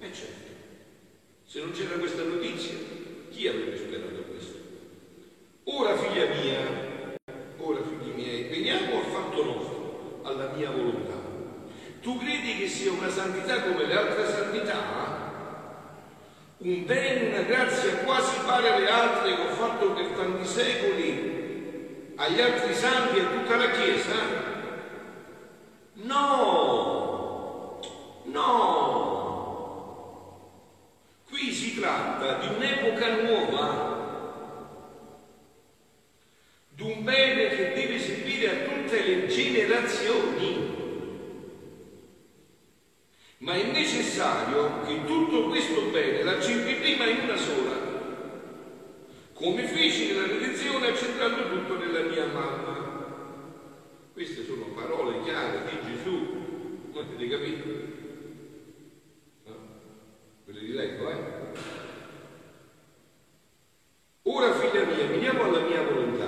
E 0.00 0.12
certo, 0.12 0.50
se 1.46 1.60
non 1.60 1.70
c'era 1.70 1.96
questa 1.96 2.24
notizia, 2.24 2.74
chi 3.30 3.48
avrebbe 3.48 3.76
sperato 3.78 4.24
questo? 4.30 4.58
Ora, 5.64 5.96
figlia 5.96 6.26
mia, 6.34 7.16
ora, 7.56 7.80
figli 7.82 8.12
miei, 8.14 8.48
veniamo 8.48 8.98
al 8.98 9.06
fatto 9.06 9.44
nostro, 9.44 10.20
alla 10.24 10.52
mia 10.54 10.70
volontà. 10.70 11.03
Tu 12.04 12.18
credi 12.18 12.58
che 12.58 12.68
sia 12.68 12.92
una 12.92 13.08
santità 13.08 13.62
come 13.62 13.86
le 13.86 13.96
altre 13.96 14.30
santità? 14.30 14.76
Un 16.58 16.84
bene, 16.84 17.28
una 17.30 17.40
grazia 17.44 17.96
quasi 18.04 18.40
pari 18.44 18.68
alle 18.68 18.90
altre 18.90 19.34
che 19.34 19.40
ho 19.40 19.54
fatto 19.54 19.92
per 19.92 20.08
tanti 20.08 20.46
secoli 20.46 22.12
agli 22.16 22.42
altri 22.42 22.74
santi 22.74 23.16
e 23.16 23.22
a 23.22 23.28
tutta 23.28 23.56
la 23.56 23.70
Chiesa? 23.70 24.16
No, 25.94 27.80
no. 28.24 29.22
Qui 31.26 31.52
si 31.52 31.80
tratta 31.80 32.34
di 32.34 32.54
un'epoca 32.54 33.14
nuova, 33.22 33.92
di 36.68 36.82
un 36.82 37.02
bene 37.02 37.48
che 37.48 37.72
deve 37.72 37.98
tutte 38.64 39.02
le 39.02 39.26
generazioni. 39.26 40.82
Ma 43.38 43.54
è 43.54 43.64
necessario 44.14 44.82
che 44.86 45.04
tutto 45.06 45.48
questo 45.48 45.90
bene 45.90 46.22
l'accendi 46.22 46.74
prima 46.74 47.04
in 47.06 47.24
una 47.24 47.36
sola, 47.36 47.72
come 49.32 49.66
feci 49.66 50.12
nella 50.12 50.28
redenzione 50.28 50.88
accentrando 50.88 51.48
tutto 51.50 51.76
nella 51.78 52.08
mia 52.08 52.26
mamma. 52.26 52.82
Queste 54.12 54.44
sono 54.44 54.66
parole 54.66 55.22
chiare 55.24 55.62
di 55.68 55.92
Gesù, 55.92 56.28
non 56.92 57.04
avete 57.04 57.28
capito? 57.28 57.68
No? 59.46 59.54
Ve 60.44 60.52
le 60.52 60.60
rileggo, 60.60 61.10
eh? 61.10 61.16
Ora 64.22 64.52
figlia 64.52 64.84
mia, 64.84 65.06
veniamo 65.06 65.42
alla 65.42 65.60
mia 65.60 65.82
volontà. 65.82 66.26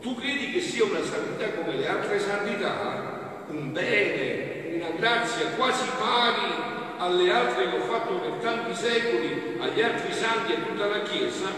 Tu 0.00 0.14
credi 0.16 0.50
che 0.50 0.60
sia 0.60 0.84
una 0.84 1.02
santità 1.02 1.52
come 1.52 1.76
le 1.76 1.86
altre 1.86 2.18
santità? 2.18 3.44
Un 3.46 3.72
bene, 3.72 4.74
una 4.74 4.90
grazia 4.98 5.50
quasi 5.50 5.88
pari 5.96 6.72
alle 7.04 7.30
altre 7.30 7.70
che 7.70 7.76
ho 7.76 7.80
fatto 7.80 8.14
per 8.14 8.32
tanti 8.40 8.74
secoli, 8.74 9.56
agli 9.58 9.82
altri 9.82 10.12
santi 10.12 10.52
e 10.52 10.56
a 10.56 10.60
tutta 10.60 10.86
la 10.86 11.02
Chiesa? 11.02 11.48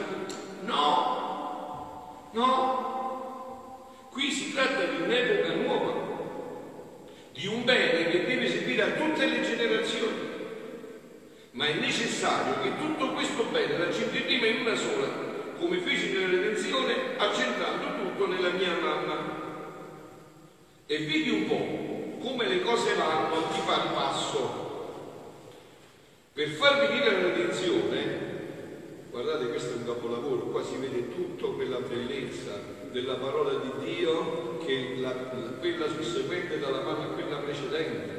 No, 0.63 2.29
no. 2.33 3.91
Qui 4.11 4.31
si 4.31 4.53
tratta 4.53 4.85
di 4.85 5.03
un'epoca 5.03 5.55
nuova, 5.55 5.93
di 7.33 7.47
un 7.47 7.65
bene 7.65 8.09
che 8.09 8.25
deve 8.25 8.49
servire 8.49 8.76
a 8.87 8.93
tutte 8.93 9.27
le 9.27 9.43
generazioni. 9.43 10.35
Ma 11.53 11.67
è 11.67 11.75
necessario 11.75 12.63
che 12.63 12.77
tutto 12.79 13.13
questo 13.13 13.45
bene 13.45 13.79
la 13.79 13.93
ci 13.93 14.05
prima 14.05 14.47
in 14.47 14.61
una 14.61 14.75
sola 14.75 15.25
come 15.59 15.79
feci 15.79 16.13
nella 16.13 16.29
redenzione, 16.29 17.17
accentrando 17.17 18.03
tutto 18.03 18.27
nella 18.27 18.51
mia 18.51 18.77
mamma. 18.79 19.45
E 20.87 20.99
vedi 20.99 21.31
un 21.31 21.47
po' 21.47 22.29
come 22.29 22.47
le 22.47 22.63
cose 22.63 22.95
vanno 22.95 23.49
di 23.53 23.61
pari 23.65 23.89
passo. 23.95 24.65
Per 26.33 26.49
far 26.49 26.87
venire 26.87 27.11
la 27.11 27.29
redenzione, 27.29 28.21
guardate 29.11 29.49
questo 29.49 29.73
è 29.73 29.77
un 29.79 29.87
capolavoro, 29.87 30.49
qua 30.49 30.63
si 30.63 30.77
vede 30.77 31.09
tutta 31.15 31.47
quella 31.55 31.81
bellezza 31.81 32.53
della 32.93 33.15
parola 33.15 33.55
di 33.55 33.71
Dio 33.85 34.59
che 34.59 34.97
la, 34.99 35.13
quella 35.59 35.89
susseguente 35.89 36.59
dalla 36.59 36.83
mano 36.83 37.03
a 37.03 37.15
quella 37.15 37.39
precedente. 37.39 38.16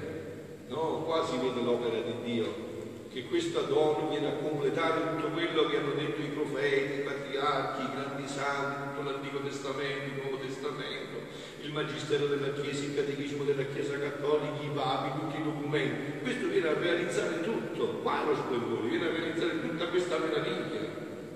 No, 0.67 1.03
qua 1.05 1.25
si 1.25 1.37
vede 1.37 1.61
l'opera 1.61 1.99
di 2.01 2.13
Dio 2.23 2.75
che 3.17 3.23
questa 3.25 3.61
donna 3.61 4.09
viene 4.09 4.27
a 4.27 4.33
completare 4.33 5.01
tutto 5.15 5.29
quello 5.29 5.65
che 5.65 5.77
hanno 5.77 5.93
detto 5.93 6.21
i 6.21 6.27
profeti, 6.27 6.99
i 6.99 7.03
patriarchi, 7.03 7.81
i 7.81 7.91
grandi 7.95 8.27
santi, 8.27 8.89
tutto 8.93 9.09
l'Antico 9.09 9.39
Testamento, 9.39 10.05
il 10.05 10.21
Nuovo 10.21 10.37
Testamento, 10.37 11.17
il 11.61 11.71
Magistero 11.71 12.27
della 12.27 12.51
Chiesa, 12.51 12.83
il 12.83 12.95
Catechismo 12.95 13.43
della 13.43 13.63
Chiesa 13.63 13.97
Cattolica, 13.97 14.61
i 14.61 14.69
papi, 14.71 15.19
tutti 15.19 15.41
i 15.41 15.43
documenti. 15.43 16.19
Questo 16.21 16.47
viene 16.47 16.67
a 16.67 16.73
realizzare 16.73 17.41
tutto, 17.41 17.87
qua 18.03 18.23
lo 18.23 18.35
splendore, 18.35 18.87
viene 18.87 19.07
a 19.07 19.11
realizzare 19.11 19.61
tutta 19.61 19.87
questa 19.87 20.17
meraviglia. 20.19 20.81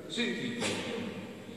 Sentite, 0.06 0.65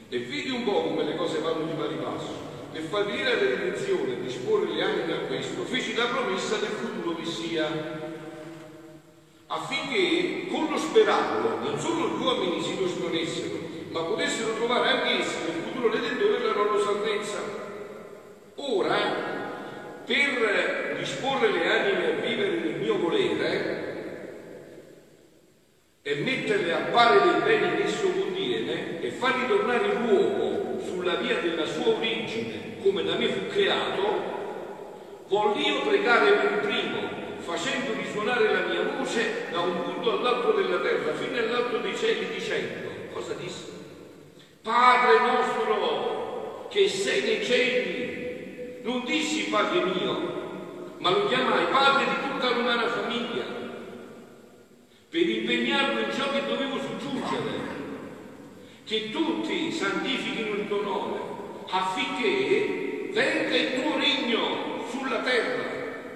e 0.08 0.18
vedi 0.20 0.48
un 0.48 0.64
po' 0.64 0.84
come 0.84 1.04
le 1.04 1.16
cose 1.16 1.40
vanno 1.40 1.66
di 1.66 1.72
pari 1.72 1.96
passo. 1.96 2.43
Per 2.74 2.82
far 2.82 3.04
venire 3.04 3.34
la 3.34 3.38
redenzione 3.38 4.14
e 4.14 4.20
disporre 4.22 4.66
le 4.72 4.82
anime 4.82 5.12
a 5.12 5.26
questo, 5.28 5.62
feci 5.62 5.94
la 5.94 6.06
promessa 6.06 6.56
del 6.56 6.70
futuro 6.70 7.14
che 7.14 7.24
sia 7.24 7.68
affinché 9.46 10.48
con 10.50 10.66
lo 10.68 10.76
speranto 10.76 11.60
non 11.60 11.78
solo 11.78 12.08
gli 12.08 12.20
uomini 12.20 12.60
si 12.60 12.76
lo 12.76 12.86
esponessero, 12.86 13.58
ma 13.90 14.00
potessero 14.00 14.54
trovare 14.54 14.88
anche 14.88 15.20
essi 15.20 15.36
nel 15.44 15.62
futuro 15.62 15.92
redentore 15.92 16.42
la 16.42 16.52
loro 16.52 16.82
salvezza. 16.82 17.38
Ora, 18.56 18.96
per 20.04 20.96
disporre 20.98 21.52
le 21.52 21.70
anime 21.70 22.06
a 22.06 22.26
vivere 22.26 22.58
nel 22.58 22.80
mio 22.80 22.98
volere 22.98 23.92
e 26.02 26.14
metterle 26.16 26.72
a 26.72 26.80
pari 26.90 27.20
dei 27.30 27.40
beni 27.40 27.76
che 27.76 27.82
esso 27.84 28.08
contiene 28.08 29.00
e 29.00 29.10
far 29.12 29.36
ritornare 29.36 29.94
l'uomo 29.94 30.80
sulla 30.84 31.14
via 31.14 31.38
della 31.38 31.66
sua 31.66 31.94
origine 31.94 32.63
come 32.84 33.02
da 33.02 33.16
me 33.16 33.28
fu 33.28 33.46
creato, 33.46 34.02
voglio 35.28 35.66
io 35.66 35.80
pregare 35.80 36.32
per 36.32 36.60
primo 36.60 37.00
facendo 37.38 37.94
risuonare 37.94 38.52
la 38.52 38.66
mia 38.66 38.82
voce 38.96 39.46
da 39.50 39.60
un 39.60 39.82
punto 39.84 40.18
all'altro 40.18 40.52
della 40.52 40.80
terra, 40.80 41.14
fino 41.14 41.38
all'alto 41.38 41.78
dei 41.78 41.96
cieli, 41.96 42.28
dicendo, 42.34 42.90
cosa 43.14 43.32
disse? 43.34 43.72
Padre 44.60 45.18
nostro, 45.20 46.68
che 46.70 46.86
sei 46.88 47.22
nei 47.22 47.44
cieli, 47.44 48.80
non 48.82 49.02
dissi 49.04 49.48
Padre 49.48 49.84
mio, 49.84 50.96
ma 50.98 51.10
lo 51.10 51.26
chiamai 51.26 51.66
Padre 51.66 52.04
di 52.04 52.30
tutta 52.30 52.50
l'umana 52.50 52.86
famiglia, 52.88 53.44
per 55.08 55.28
impegnarlo 55.28 56.00
in 56.00 56.12
ciò 56.12 56.30
che 56.32 56.46
dovevo 56.46 56.78
soggiungere, 56.78 57.62
che 58.84 59.10
tutti 59.10 59.72
santifichino 59.72 60.54
il 60.56 60.68
tuo 60.68 60.82
nome, 60.82 61.20
affinché 61.68 62.73
venga 63.14 63.56
il 63.56 63.80
tuo 63.80 63.96
regno 63.96 64.84
sulla 64.90 65.22
terra 65.22 65.74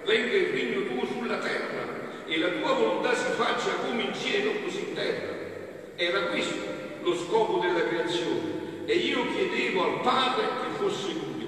venga 0.09 0.35
il 0.35 0.47
regno 0.47 0.87
tuo 0.87 1.07
sulla 1.07 1.37
terra 1.39 2.25
e 2.27 2.39
la 2.39 2.49
tua 2.49 2.73
volontà 2.73 3.15
si 3.15 3.31
faccia 3.33 3.75
come 3.87 4.05
in 4.05 4.15
cielo 4.15 4.53
così 4.63 4.89
in 4.89 4.95
terra. 4.95 5.37
Era 5.97 6.29
questo 6.29 6.57
lo 7.03 7.15
scopo 7.15 7.59
della 7.59 7.87
creazione 7.87 8.87
e 8.87 8.95
io 8.97 9.27
chiedevo 9.35 9.85
al 9.85 10.01
Padre 10.01 10.45
che 10.47 10.77
fosse 10.79 11.13
lui. 11.13 11.47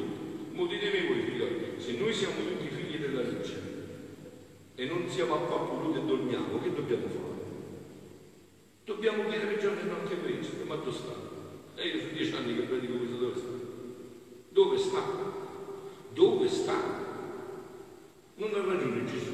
Mo 0.53 0.67
ditemi 0.67 1.07
voi 1.07 1.23
figlioli, 1.23 1.75
se 1.79 1.93
noi 1.93 2.13
siamo 2.13 2.35
tutti 2.35 2.69
figli 2.69 2.99
della 2.99 3.23
luce 3.23 3.69
e 4.75 4.85
non 4.85 5.09
siamo 5.09 5.35
a 5.35 5.39
qua 5.39 5.97
e 5.97 6.05
dormiamo, 6.05 6.61
che 6.61 6.75
dobbiamo 6.75 7.07
fare? 7.09 7.29
Dobbiamo 8.85 9.27
chiedere 9.27 9.59
giorno 9.59 9.81
e 9.81 9.85
notte 9.85 10.17
questo, 10.17 10.65
ma 10.67 10.75
dove 10.75 10.93
sta? 10.93 11.15
E 11.77 11.87
io 11.87 11.99
sono 11.99 12.13
dieci 12.13 12.35
anni 12.35 12.57
che 12.57 12.63
predico 12.63 12.99
questo 12.99 13.17
dove 13.17 13.37
sta? 13.37 13.49
Dove 14.51 14.79
sta? 14.79 15.40
Dove 16.13 16.49
sta? 16.49 17.09
Non 18.35 18.55
ha 18.55 18.65
ragione 18.65 19.05
Gesù. 19.05 19.33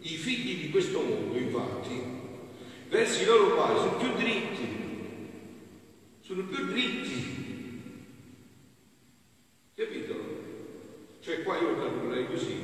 I 0.00 0.16
figli 0.16 0.62
di 0.62 0.70
questo 0.70 1.00
mondo, 1.00 1.36
infatti, 1.38 2.00
verso 2.88 3.22
i 3.22 3.26
loro 3.26 3.56
padri 3.56 3.78
sono 3.78 3.96
più 3.98 4.12
dritti, 4.14 4.68
sono 6.20 6.44
più 6.44 6.66
dritti. 6.66 7.40
Capito? 9.74 10.14
Cioè 11.20 11.42
qua 11.42 11.58
io 11.58 11.74
tradurrei 11.74 12.26
così, 12.26 12.56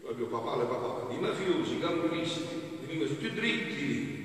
proprio 0.00 0.26
papale 0.26 0.64
papà, 0.64 1.12
i 1.12 1.18
mafiosi, 1.18 1.76
i 1.76 1.80
campuristi, 1.80 2.42
sono 3.04 3.18
più 3.18 3.30
dritti. 3.32 4.22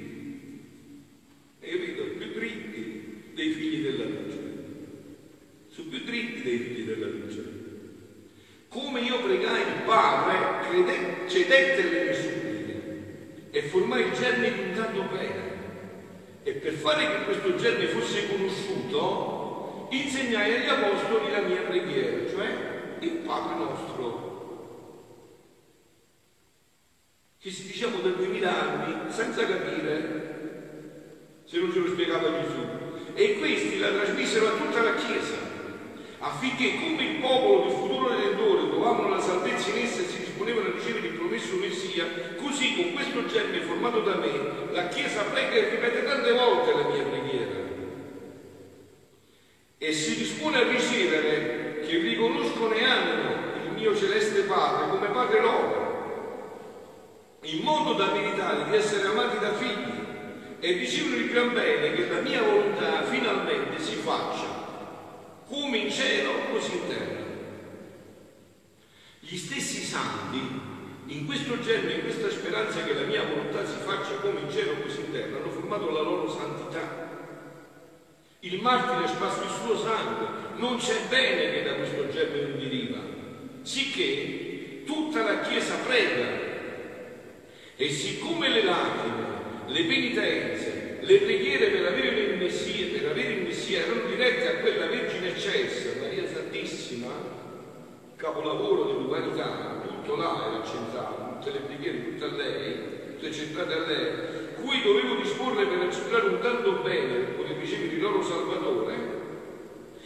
Hai 1.62 1.70
capito? 1.70 2.04
Più 2.18 2.32
dritti 2.34 3.32
dei 3.34 3.52
figli 3.52 3.84
della 3.84 4.06
luce. 4.06 4.38
Sono 5.68 5.90
più 5.90 6.00
dritti 6.06 6.42
dei 6.44 6.58
figli 6.58 6.86
della 6.86 7.08
luce. 7.08 7.58
Come 8.70 9.02
io 9.02 9.20
pregai 9.22 9.62
il 9.62 9.82
Padre, 9.84 10.68
crede, 10.68 11.28
cedette 11.28 11.84
le 11.84 12.04
mie 12.04 12.14
suppliche 12.14 13.50
e 13.50 13.62
formai 13.64 14.04
il 14.06 14.14
germe 14.14 14.54
di 14.54 14.60
un 14.60 14.76
tanto 14.76 15.02
bene. 15.12 15.58
E 16.44 16.52
per 16.54 16.74
fare 16.74 17.08
che 17.08 17.24
questo 17.24 17.56
germe 17.56 17.88
fosse 17.88 18.28
conosciuto, 18.30 19.88
insegnai 19.92 20.54
agli 20.54 20.68
apostoli 20.68 21.32
la 21.32 21.42
mia 21.42 21.62
preghiera, 21.62 22.30
cioè 22.30 22.98
il 23.00 23.12
Padre 23.26 23.56
nostro, 23.56 24.28
che 27.40 27.50
si 27.50 27.68
diciamo 27.68 28.02
da 28.02 28.10
duemila 28.10 28.62
anni 28.62 29.12
senza 29.12 29.48
capire 29.48 30.38
se 31.50 31.58
non 31.58 31.74
ce 31.74 31.80
lo 31.80 31.88
spiegava 31.88 32.32
Gesù. 32.42 32.62
E 33.16 33.40
questi 33.40 33.80
la 33.80 33.90
trasmisero 33.90 34.48
a 34.48 34.52
tutta 34.52 34.84
la 34.84 34.94
Chiesa 34.94 35.48
affinché 36.20 36.76
come 36.76 37.02
il 37.02 37.16
popolo 37.22 37.64
del 37.64 37.72
futuro 37.72 38.10
redentore 38.10 38.70
trovavano 38.70 39.10
la 39.10 39.22
salvezza 39.22 39.70
in 39.70 39.84
essa 39.84 40.02
e 40.02 40.06
si 40.06 40.20
disponevano 40.20 40.68
a 40.68 40.72
ricevere 40.74 41.08
il 41.08 41.14
promesso 41.14 41.56
Messia, 41.56 42.06
così 42.36 42.76
con 42.76 42.94
questo 42.94 43.26
germe 43.26 43.62
formato 43.62 44.02
da 44.02 44.16
me, 44.16 44.32
la 44.72 44.88
Chiesa 44.90 45.24
prega 45.24 45.54
e 45.54 45.70
ripete 45.70 46.04
tante 46.04 46.32
volte 46.34 46.74
la 46.74 46.88
mia 46.90 47.04
preghiera. 47.04 47.68
E 49.78 49.94
si 49.94 50.18
dispone 50.18 50.58
a 50.58 50.70
ricevere 50.70 51.80
che 51.88 51.98
riconoscono 51.98 52.74
e 52.74 52.84
amino 52.84 53.30
il 53.66 53.72
mio 53.76 53.96
celeste 53.96 54.42
Padre 54.42 54.90
come 54.90 55.08
Padre 55.08 55.42
loro, 55.42 55.88
in 57.44 57.64
modo 57.64 57.94
da 57.94 58.12
meritare 58.12 58.70
di 58.70 58.76
essere 58.76 59.08
amati 59.08 59.40
da 59.40 59.54
figli 59.54 59.99
e 60.60 60.74
ricevere 60.74 61.22
il 61.22 61.30
gran 61.30 61.54
bene 61.54 61.94
che 61.94 62.08
la 62.10 62.20
mia 62.22 62.44
volontà 62.44 63.04
finalmente 63.04 63.80
si 63.82 63.96
faccia, 63.96 64.68
come 65.48 65.78
in 65.78 65.92
cielo 65.92 66.32
così 66.52 66.74
in 66.74 66.88
terra. 66.88 67.28
Gli 69.20 69.38
stessi 69.38 69.82
santi, 69.82 70.38
in 71.06 71.26
questo 71.26 71.60
genere, 71.62 71.94
in 71.94 72.02
questa 72.02 72.30
speranza 72.30 72.84
che 72.84 72.94
la 72.94 73.06
mia 73.06 73.24
volontà 73.24 73.66
si 73.66 73.78
faccia 73.84 74.16
come 74.22 74.42
in 74.42 74.52
cielo 74.52 74.82
così 74.82 75.00
in 75.00 75.12
terra, 75.12 75.38
hanno 75.38 75.50
formato 75.50 75.92
la 75.92 76.02
loro 76.02 76.30
santità. 76.30 77.08
Il 78.42 78.62
martire 78.62 79.08
spasso 79.08 79.44
il 79.44 79.50
suo 79.50 79.78
sangue, 79.78 80.28
non 80.58 80.78
c'è 80.78 81.08
bene 81.10 81.52
che 81.54 81.64
da 81.64 81.76
questo 81.76 82.10
genere 82.10 82.48
non 82.48 82.60
deriva, 82.60 83.00
sicché 83.62 84.84
tutta 84.86 85.24
la 85.24 85.40
Chiesa 85.42 85.76
prega 85.86 86.48
e 87.76 87.90
siccome 87.90 88.50
le 88.50 88.64
lacrime 88.64 89.39
le 89.70 89.84
penitenze, 89.84 90.98
le 91.02 91.18
preghiere 91.20 91.68
per 91.68 91.86
avere 91.86 92.20
il 92.22 92.38
Messia, 92.38 92.88
per 92.98 93.12
avere 93.12 93.34
il 93.34 93.44
Messia 93.44 93.80
erano 93.80 94.08
dirette 94.08 94.48
a 94.48 94.60
quella 94.62 94.88
Vergine 94.88 95.30
Eccelsa, 95.30 96.00
Maria 96.02 96.28
Santissima, 96.28 97.12
capolavoro 98.16 98.86
dell'umanità, 98.86 99.82
tutto 99.86 100.16
là 100.16 100.54
era 100.54 100.66
centrato, 100.66 101.38
tutte 101.40 101.52
le 101.52 101.60
preghiere, 101.66 102.04
tutte 102.04 102.26
a 102.26 102.36
lei, 102.36 102.76
tutte 103.16 103.32
centrate 103.32 103.74
a 103.74 103.86
lei, 103.86 104.10
cui 104.60 104.82
dovevo 104.82 105.16
disporre 105.16 105.66
per 105.66 105.80
accettare 105.82 106.26
un 106.28 106.40
tanto 106.40 106.72
bene, 106.84 107.36
come 107.36 107.56
ricevere 107.60 107.94
il 107.94 108.02
loro 108.02 108.24
Salvatore, 108.24 108.96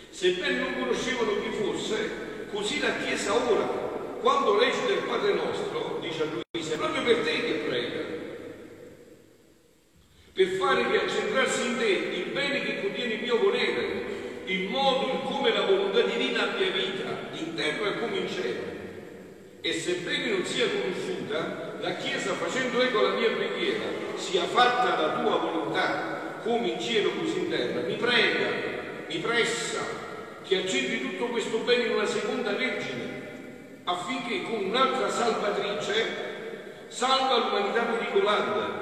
sebbene 0.10 0.60
non 0.60 0.74
conoscevano 0.78 1.32
chi 1.42 1.50
fosse, 1.50 2.48
così 2.52 2.80
la 2.82 2.96
Chiesa 2.98 3.34
ora, 3.50 3.82
quando 4.20 4.60
recita 4.60 4.92
il 4.92 5.04
Padre 5.08 5.34
nostro, 5.34 6.00
dice 6.02 6.24
a 6.24 6.26
Luisa, 6.26 6.74
è 6.74 6.78
proprio 6.78 7.04
per 7.04 7.18
te 7.24 7.32
che 7.32 7.64
prega, 7.66 8.14
per 10.34 10.48
fare 10.48 10.90
che 10.90 10.98
accentrarsi 10.98 11.68
in 11.68 11.78
te 11.78 11.86
il 11.86 12.32
bene 12.32 12.62
che 12.62 12.82
contiene 12.82 13.14
il 13.14 13.22
mio 13.22 13.38
volere, 13.38 14.02
il 14.46 14.68
modo 14.68 15.12
in 15.12 15.22
come 15.22 15.54
la 15.54 15.62
volontà 15.62 16.02
divina 16.02 16.52
abbia 16.52 16.72
vita, 16.72 17.30
in 17.34 17.54
terra 17.54 17.92
come 18.00 18.18
in 18.18 18.28
cielo. 18.28 18.72
E 19.66 19.72
sebbene 19.72 20.30
non 20.30 20.46
sia 20.46 20.68
conosciuta, 20.68 21.78
la 21.80 21.96
Chiesa 21.96 22.34
facendo 22.34 22.82
eco 22.82 23.00
alla 23.00 23.16
mia 23.16 23.32
preghiera, 23.32 23.86
sia 24.16 24.44
fatta 24.44 25.00
la 25.00 25.22
tua 25.22 25.38
volontà, 25.38 26.42
come 26.44 26.68
in 26.68 26.82
cielo 26.82 27.12
così 27.12 27.40
in 27.40 27.50
terra, 27.50 27.88
mi 27.88 27.96
prega, 27.96 28.50
mi 29.08 29.20
pressa 29.20 29.80
che 30.44 30.58
accentri 30.58 31.00
tutto 31.00 31.28
questo 31.28 31.60
bene 31.60 31.84
in 31.84 31.94
una 31.94 32.06
seconda 32.06 32.52
Vergine, 32.52 33.22
affinché 33.86 34.42
con 34.44 34.66
un'altra 34.66 35.10
salvatrice 35.10 36.86
salva 36.90 37.38
l'umanità 37.38 37.84
pericolante 37.84 38.82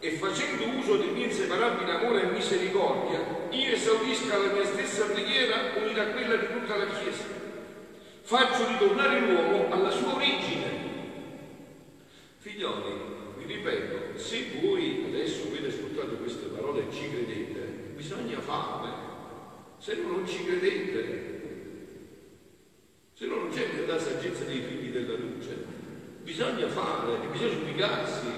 e 0.00 0.10
facendo 0.10 0.76
uso 0.76 0.96
del 0.96 1.08
mio 1.08 1.24
inseparabile 1.24 1.92
amore 1.92 2.24
e 2.24 2.32
misericordia, 2.32 3.48
io 3.48 3.72
esaurisca 3.72 4.36
la 4.36 4.52
mia 4.52 4.66
stessa 4.66 5.06
preghiera 5.06 5.72
unita 5.82 6.02
a 6.02 6.06
quella 6.08 6.36
di 6.36 6.46
tutta 6.52 6.76
la 6.76 6.84
Chiesa. 6.84 7.48
Faccio 8.30 8.64
ritornare 8.68 9.18
l'uomo 9.22 9.72
alla 9.72 9.90
sua 9.90 10.14
origine. 10.14 10.68
Figlioli, 12.38 12.92
vi 13.38 13.54
ripeto, 13.54 14.16
se 14.16 14.46
voi 14.62 15.02
adesso 15.08 15.48
avete 15.48 15.66
ascoltato 15.66 16.14
queste 16.14 16.46
parole 16.46 16.86
e 16.86 16.92
ci 16.92 17.10
credete, 17.10 17.58
bisogna 17.96 18.38
farle. 18.38 18.88
Se 19.78 19.96
no 19.96 20.12
non 20.12 20.28
ci 20.28 20.44
credete, 20.44 21.40
se 23.14 23.26
no 23.26 23.34
non 23.34 23.50
c'è 23.50 23.66
la 23.84 23.98
saggezza 23.98 24.44
dei 24.44 24.60
figli 24.60 24.92
della 24.92 25.16
luce. 25.16 25.64
Bisogna 26.22 26.68
fare, 26.68 27.16
bisogna 27.32 27.62
ubbicarsi, 27.62 28.28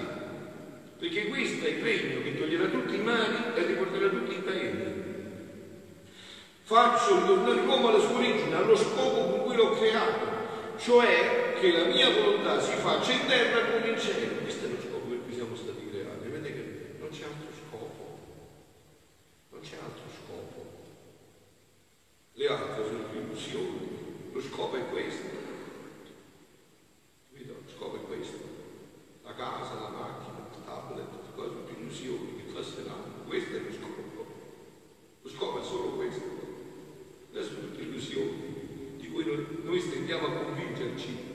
perché 0.97 1.27
questo 1.27 1.65
è 1.67 1.69
il 1.69 1.83
regno 1.83 2.23
che 2.23 2.35
toglierà 2.35 2.65
tutti 2.65 2.95
i 2.95 3.03
mali 3.03 3.35
e 3.53 3.63
riporterà 3.63 4.09
tutti 4.09 4.33
i 4.33 4.41
beni. 4.43 5.01
Faccio 6.63 7.19
ritornare 7.19 7.61
l'uomo 7.61 7.89
alla 7.89 7.99
sua 7.99 8.17
origine, 8.17 8.55
allo 8.55 8.75
scopo 8.75 9.32
cui 9.53 9.55
l'ho 9.55 9.71
creato, 9.77 10.77
cioè 10.77 11.53
che 11.59 11.71
la 11.71 11.85
mia 11.85 12.09
volontà 12.09 12.59
si 12.59 12.75
faccia 12.75 13.11
in 13.11 13.25
terra 13.27 13.71
come 13.71 13.89
in 13.89 13.99
cielo. 13.99 14.41
Questo 14.41 14.65
è 14.65 14.69
lo 14.69 14.81
scopo 14.81 15.07
per 15.07 15.19
cui 15.23 15.33
siamo 15.33 15.55
stati 15.55 15.89
creati. 15.89 16.27
Vedete 16.27 16.53
che 16.53 16.95
non 16.99 17.09
c'è 17.09 17.23
altro 17.23 17.49
scopo. 17.53 18.17
Non 19.51 19.61
c'è 19.61 19.75
altro 19.75 20.09
scopo. 20.09 20.65
Le 22.33 22.47
altre 22.47 22.83
sono 22.83 23.03
più 23.11 23.19
illusioni. 23.21 24.31
Lo 24.33 24.41
scopo 24.41 24.75
è 24.75 24.89
questo. 24.89 25.41
Lo 27.31 27.69
scopo 27.77 27.95
è 27.97 28.01
questo. 28.07 28.61
La 29.23 29.35
casa, 29.35 29.75
la 29.75 29.89
macchina 29.89 30.33
tablet, 30.65 31.07
cose 31.35 31.55
più 31.65 31.75
illusioni 31.79 32.35
che 32.37 32.51
passeranno. 32.51 33.23
Questo 33.27 33.55
è 33.55 33.59
lo 33.59 33.71
scopo. 33.71 34.25
Lo 35.21 35.29
scopo 35.29 35.61
è 35.61 35.63
solo 35.63 35.89
questo. 35.91 36.23
Adesso 37.31 37.53
sono 37.53 37.67
tutte 37.67 37.81
illusioni 37.81 38.53
di 39.03 39.09
cui 39.09 39.25
noi, 39.25 39.45
noi 39.63 39.79
stendiamo 39.81 40.27
a 40.27 40.31
convincerci. 40.31 41.31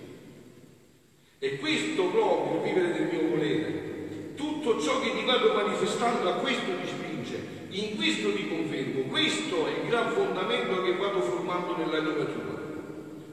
E 1.39 1.59
questo 1.59 2.09
proprio 2.09 2.57
il 2.57 2.63
vivere 2.63 2.93
del 2.93 3.09
mio 3.13 3.29
volere. 3.29 4.35
Tutto 4.35 4.81
ciò 4.81 5.01
che 5.01 5.13
ti 5.13 5.25
vado 5.25 5.53
manifestando 5.53 6.29
a 6.29 6.35
questo 6.35 6.77
ti 6.81 6.87
spinge, 6.87 7.67
in 7.71 7.97
questo 7.97 8.33
ti 8.33 8.49
confermo. 8.49 9.03
Questo 9.09 9.67
è 9.67 9.81
il 9.81 9.89
gran 9.89 10.15
fondamento 10.39 10.83
che 10.83 10.95
vado 10.95 11.21
formando 11.21 11.77
nell'anima 11.77 12.25
tua. 12.25 12.67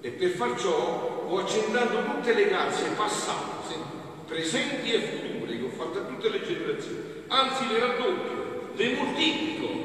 E 0.01 0.09
per 0.09 0.29
far 0.29 0.59
ciò 0.59 1.25
ho 1.27 1.37
accendato 1.39 2.03
tutte 2.03 2.33
le 2.33 2.47
grazie 2.47 2.89
passate, 2.89 3.75
presenti 4.25 4.91
e 4.91 4.99
future 4.99 5.69
fatte 5.69 5.99
a 5.99 6.01
tutte 6.03 6.29
le 6.29 6.41
generazioni, 6.41 6.99
anzi 7.27 7.67
le 7.67 7.79
raddoppio, 7.79 8.71
le 8.75 8.93
moltiplico. 8.93 9.83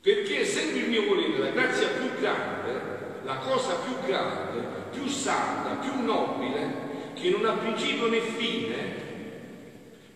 Perché 0.00 0.40
essendo 0.40 0.78
il 0.78 0.88
mio 0.88 1.06
volere 1.06 1.38
la 1.38 1.50
grazia 1.50 1.88
più 1.88 2.10
grande, 2.20 3.20
la 3.24 3.36
cosa 3.36 3.74
più 3.76 3.94
grande, 4.06 4.66
più 4.90 5.06
santa, 5.06 5.76
più 5.76 6.02
nobile, 6.02 6.90
che 7.14 7.30
non 7.30 7.44
ha 7.44 7.52
principio 7.52 8.08
né 8.08 8.20
fine, 8.20 9.00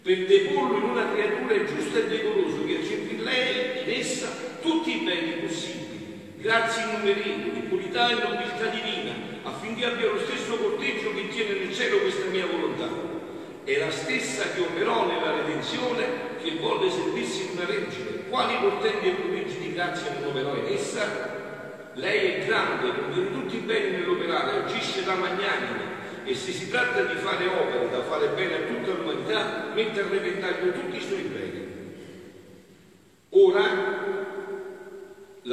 per 0.03 0.27
deporlo 0.27 0.77
in 0.79 0.83
una 0.83 1.13
creatura 1.13 1.65
giusta 1.65 1.99
e 1.99 2.09
decorosa 2.09 2.65
che 2.65 2.79
accende 2.79 3.13
in 3.13 3.23
lei, 3.23 3.83
in 3.85 4.01
essa, 4.01 4.56
tutti 4.67 5.03
i 5.03 5.05
beni 5.05 5.47
possibili, 5.47 6.35
grazie 6.39 6.83
innumerevoli, 6.83 7.61
purità 7.69 8.09
e 8.09 8.15
nobiltà 8.15 8.67
divina, 8.67 9.13
affinché 9.45 9.85
abbia 9.85 10.11
lo 10.11 10.19
stesso 10.19 10.57
corteggio 10.57 11.15
che 11.15 11.29
tiene 11.29 11.61
nel 11.61 11.73
cielo 11.73 12.01
questa 12.01 12.27
mia 12.27 12.47
volontà 12.47 13.07
è 13.67 13.79
la 13.79 13.91
stessa 13.91 14.53
che 14.53 14.61
operò 14.61 15.09
nella 15.09 15.33
redenzione 15.33 16.37
che 16.41 16.57
volle 16.61 16.89
servirsi 16.89 17.43
in 17.43 17.49
una 17.57 17.65
vergine. 17.65 18.29
Quali 18.29 18.55
portenti 18.61 19.09
e 19.09 19.11
prodigi 19.11 19.59
di 19.59 19.73
grazia 19.73 20.13
non 20.13 20.31
operò 20.31 20.55
in 20.55 20.73
essa? 20.73 21.91
Lei 21.95 22.31
è 22.31 22.47
grande, 22.47 22.95
contiene 22.95 23.33
tutti 23.33 23.57
i 23.57 23.61
beni 23.61 23.97
nell'operare, 23.97 24.63
agisce 24.63 25.03
da 25.03 25.17
magnanime 25.17 25.95
e 26.25 26.35
se 26.37 26.53
si 26.53 26.71
tratta 26.71 27.03
di 27.03 27.17
fare 27.17 27.49
opere 27.49 27.91
da 27.91 28.03
fare 28.03 28.29
bene 28.29 28.55
a 28.55 28.67
tutta 28.69 28.93
l'umanità, 28.93 29.73
mette 29.75 30.01
a 30.01 30.09
repentaglio 30.11 30.71
tutti 30.71 30.97
i 30.97 31.01
suoi 31.01 31.23
beni. 31.23 31.67
Ora 33.31 34.15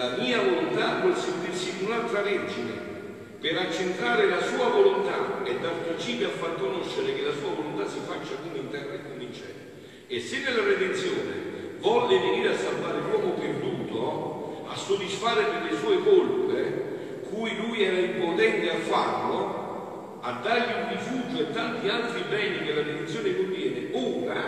la 0.04 0.18
mia 0.18 0.42
volontà 0.42 1.00
vuol 1.00 1.16
servirsi 1.16 1.78
di 1.78 1.86
un'altra 1.86 2.22
vergine 2.24 2.92
per 3.40 3.58
accentrare 3.58 4.28
la 4.28 4.42
sua 4.42 4.68
volontà 4.68 5.42
e 5.46 5.58
dar 5.62 5.72
principio 5.76 6.28
a 6.28 6.32
far 6.32 6.58
conoscere 6.58 7.16
che 7.16 7.22
la 7.22 7.32
sua 7.32 7.56
volontà 7.56 7.88
si 7.88 8.00
faccia 8.06 8.36
come 8.42 8.58
in 8.58 8.70
terra 8.70 8.96
e 8.96 9.04
come 9.10 9.24
in 9.24 9.34
cielo. 9.34 9.64
E 10.08 10.20
se 10.20 10.40
nella 10.40 10.64
redenzione 10.64 11.78
volle 11.80 12.20
venire 12.20 12.50
a 12.50 12.58
salvare 12.58 13.00
l'uomo 13.00 13.32
perduto, 13.36 14.66
a 14.68 14.76
soddisfare 14.76 15.44
per 15.44 15.72
le 15.72 15.78
sue 15.78 16.04
colpe, 16.04 17.22
cui 17.30 17.56
lui 17.56 17.84
era 17.84 17.98
impotente 17.98 18.72
a 18.72 18.80
farlo, 18.80 20.20
a 20.22 20.40
dargli 20.44 20.84
un 20.84 20.90
rifugio 20.90 21.48
e 21.48 21.52
tanti 21.54 21.88
altri 21.88 22.24
beni 22.30 22.66
che 22.66 22.74
la 22.74 22.82
redenzione 22.82 23.38
contiene, 23.38 23.88
ora 23.94 24.44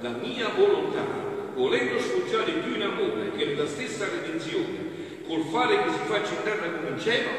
la 0.00 0.10
mia 0.10 0.50
volontà, 0.56 1.04
volendo 1.54 1.98
sfoggiare 1.98 2.52
più 2.52 2.74
in 2.74 2.82
amore 2.82 3.32
che 3.36 3.44
nella 3.44 3.66
stessa 3.66 4.06
redenzione, 4.08 4.83
col 5.26 5.42
fare 5.44 5.82
che 5.82 5.90
si 5.90 6.04
faccia 6.06 6.34
in 6.34 6.42
terra 6.42 6.70
come 6.70 6.88
in 6.90 6.98
cielo, 6.98 7.30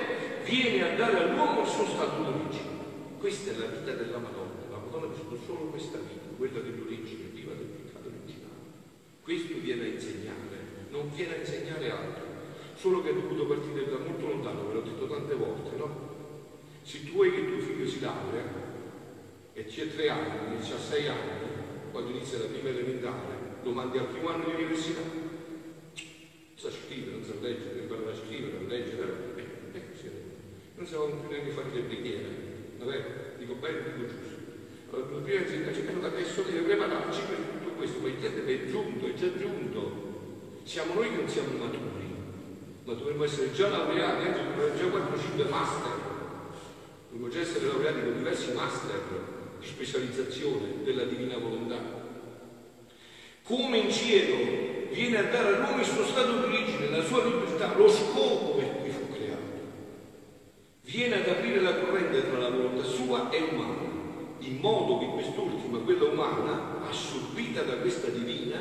viene 0.44 0.94
a 0.94 0.96
dare 0.96 1.24
all'uomo 1.24 1.62
il 1.62 1.68
suo 1.68 1.86
stato 1.86 2.22
d'origine. 2.22 2.74
Questa 3.20 3.52
è 3.52 3.58
la 3.58 3.66
vita 3.66 3.94
della 3.94 4.18
Madonna. 4.18 4.70
La 4.70 4.78
Madonna 4.78 5.06
ha 5.06 5.10
vissuto 5.10 5.38
solo 5.46 5.70
questa 5.70 5.98
vita, 5.98 6.30
quella 6.38 6.60
dell'origine, 6.60 7.30
prima 7.34 7.54
del 7.54 7.66
peccato 7.66 8.10
originale. 8.10 8.54
Questo 9.22 9.54
viene 9.60 9.84
a 9.84 9.88
insegnare, 9.88 10.58
non 10.92 11.10
viene 11.14 11.36
a 11.36 11.40
insegnare 11.40 11.92
altro. 11.92 12.24
Solo 12.76 13.02
che 13.02 13.10
ha 13.10 13.14
dovuto 13.14 13.46
partire 13.46 13.90
da 13.90 13.98
molto 13.98 14.28
lontano, 14.28 14.68
ve 14.68 14.74
l'ho 14.74 14.82
detto 14.82 15.08
tante 15.08 15.34
volte, 15.34 15.76
no? 15.78 16.14
Se 16.84 17.04
tu 17.04 17.14
vuoi 17.14 17.32
che 17.34 17.48
tuo 17.48 17.60
figlio 17.60 17.88
si 17.88 18.00
laurea 18.02 18.44
e 19.54 19.66
c'è 19.66 19.96
tre 19.96 20.10
anni, 20.10 20.54
inizia 20.54 20.76
a 20.76 20.80
sei 20.80 21.08
anni, 21.08 21.54
quando 21.92 22.12
inizia 22.12 22.38
la 22.38 22.46
prima 22.46 22.70
elementare, 22.70 23.64
lo 23.64 23.72
mandi 23.72 23.98
al 23.98 24.08
primo 24.08 24.30
anno 24.30 24.44
di 24.46 24.62
università. 24.62 25.02
Sa 26.54 26.70
scrivere, 26.70 27.12
non 27.12 27.24
sa 27.24 27.34
leggere, 27.42 27.74
deve 27.74 27.82
imparare 27.82 28.12
a 28.12 28.16
scrivere, 28.16 28.58
a 28.58 28.68
leggere, 28.68 29.26
più 31.04 31.30
neanche 31.30 31.52
fare 31.52 31.68
le 31.74 31.82
preghiere. 31.82 32.26
Vabbè, 32.78 33.04
dico 33.38 33.56
bene, 33.56 33.80
dico 33.84 34.08
giusto. 34.08 34.44
Allora, 34.92 35.22
prima 35.24 35.42
insegnaci, 35.42 35.84
adesso 36.02 36.42
deve 36.44 36.62
prepararci 36.62 37.22
per 37.28 37.38
tutto 37.38 37.70
questo, 37.76 38.00
ma 38.00 38.08
il 38.08 38.20
tempo 38.22 38.50
è 38.50 38.70
giunto, 38.70 39.08
è 39.08 39.14
già 39.14 39.38
giunto. 39.38 40.04
Siamo 40.64 40.94
noi 40.94 41.10
che 41.10 41.16
non 41.16 41.28
siamo 41.28 41.58
maturi, 41.58 42.16
ma 42.86 42.94
dovremmo 42.94 43.24
essere 43.24 43.52
già 43.52 43.70
laureati, 43.70 44.28
anzi 44.28 44.42
dovremmo 44.56 44.78
già 44.78 44.86
4-5 44.86 45.50
master. 45.50 45.92
Dovremmo 47.10 47.30
già 47.30 47.40
essere 47.40 47.68
laureati 47.68 48.00
con 48.02 48.18
diversi 48.18 48.52
master 48.54 49.00
di 49.60 49.66
specializzazione 49.66 50.84
della 50.84 51.04
divina 51.04 51.38
volontà. 51.38 52.04
Come 53.44 53.78
in 53.78 53.92
cielo 53.92 54.90
viene 54.92 55.18
a 55.18 55.24
dare 55.24 55.56
all'uomo 55.56 55.80
il 55.80 55.86
suo 55.86 56.06
stato 56.06 56.40
d'origine, 56.40 56.90
la 56.90 57.04
sua 57.04 57.24
libertà, 57.24 57.76
lo 57.76 57.88
scopo 57.90 58.56
per 58.56 58.76
viene 60.96 61.16
ad 61.16 61.28
aprire 61.28 61.60
la 61.60 61.76
corrente 61.76 62.30
tra 62.30 62.38
la 62.38 62.50
volontà 62.50 62.84
sua 62.84 63.25
e 63.36 63.50
umana, 63.52 63.94
in 64.40 64.58
modo 64.60 65.00
che 65.00 65.08
quest'ultima, 65.08 65.80
quella 65.80 66.06
umana, 66.06 66.88
assorbita 66.88 67.62
da 67.64 67.78
questa 67.78 68.08
divina, 68.08 68.58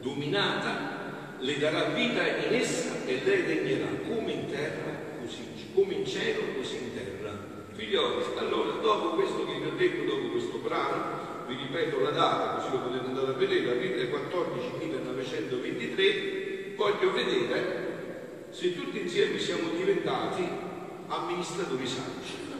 dominata, 0.00 1.36
le 1.38 1.58
darà 1.58 1.88
vita 1.88 2.24
in 2.26 2.54
essa 2.54 3.04
e 3.04 3.20
lei 3.24 3.42
regnerà 3.42 3.88
come 4.06 4.32
in 4.32 4.46
terra, 4.46 5.18
così, 5.20 5.44
come 5.74 5.94
in 5.94 6.06
cielo, 6.06 6.54
così 6.56 6.76
in 6.76 6.94
terra. 6.94 7.50
Figlioli, 7.72 8.22
allora 8.38 8.72
dopo 8.80 9.16
questo 9.16 9.44
che 9.46 9.58
vi 9.58 9.66
ho 9.66 9.76
detto, 9.76 10.04
dopo 10.04 10.28
questo 10.28 10.58
brano, 10.58 11.46
vi 11.48 11.56
ripeto 11.56 12.00
la 12.00 12.10
data, 12.10 12.54
così 12.54 12.70
lo 12.70 12.82
potete 12.82 13.06
andare 13.06 13.28
a 13.28 13.32
vedere, 13.32 13.72
aprile 13.72 14.08
14 14.08 14.86
1923, 14.86 16.74
voglio 16.76 17.12
vedere 17.12 18.46
se 18.50 18.74
tutti 18.74 19.00
insieme 19.00 19.38
siamo 19.38 19.70
diventati 19.70 20.46
amministratori 21.08 21.86
saggi 21.86 22.51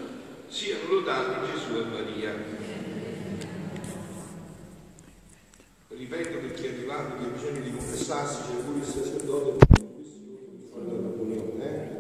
siano 0.52 0.86
lodati 0.86 1.50
Gesù 1.50 1.76
e 1.78 1.84
Maria. 1.84 2.34
Ripeto 5.88 6.40
che 6.40 6.52
chi 6.52 6.66
è 6.66 6.68
arrivato 6.68 7.16
che 7.16 7.30
bisogna 7.30 7.60
di 7.60 7.70
confessarsi, 7.70 8.42
c'è 8.42 8.62
pure 8.62 8.78
il 8.78 8.84
sacerdote 8.84 9.64
per 9.66 9.80
la 9.80 9.88
questione 9.94 10.36
di 10.50 10.68
fare 10.70 10.84
la 10.84 11.08
comunione. 11.08 11.64
Eh? 11.64 11.91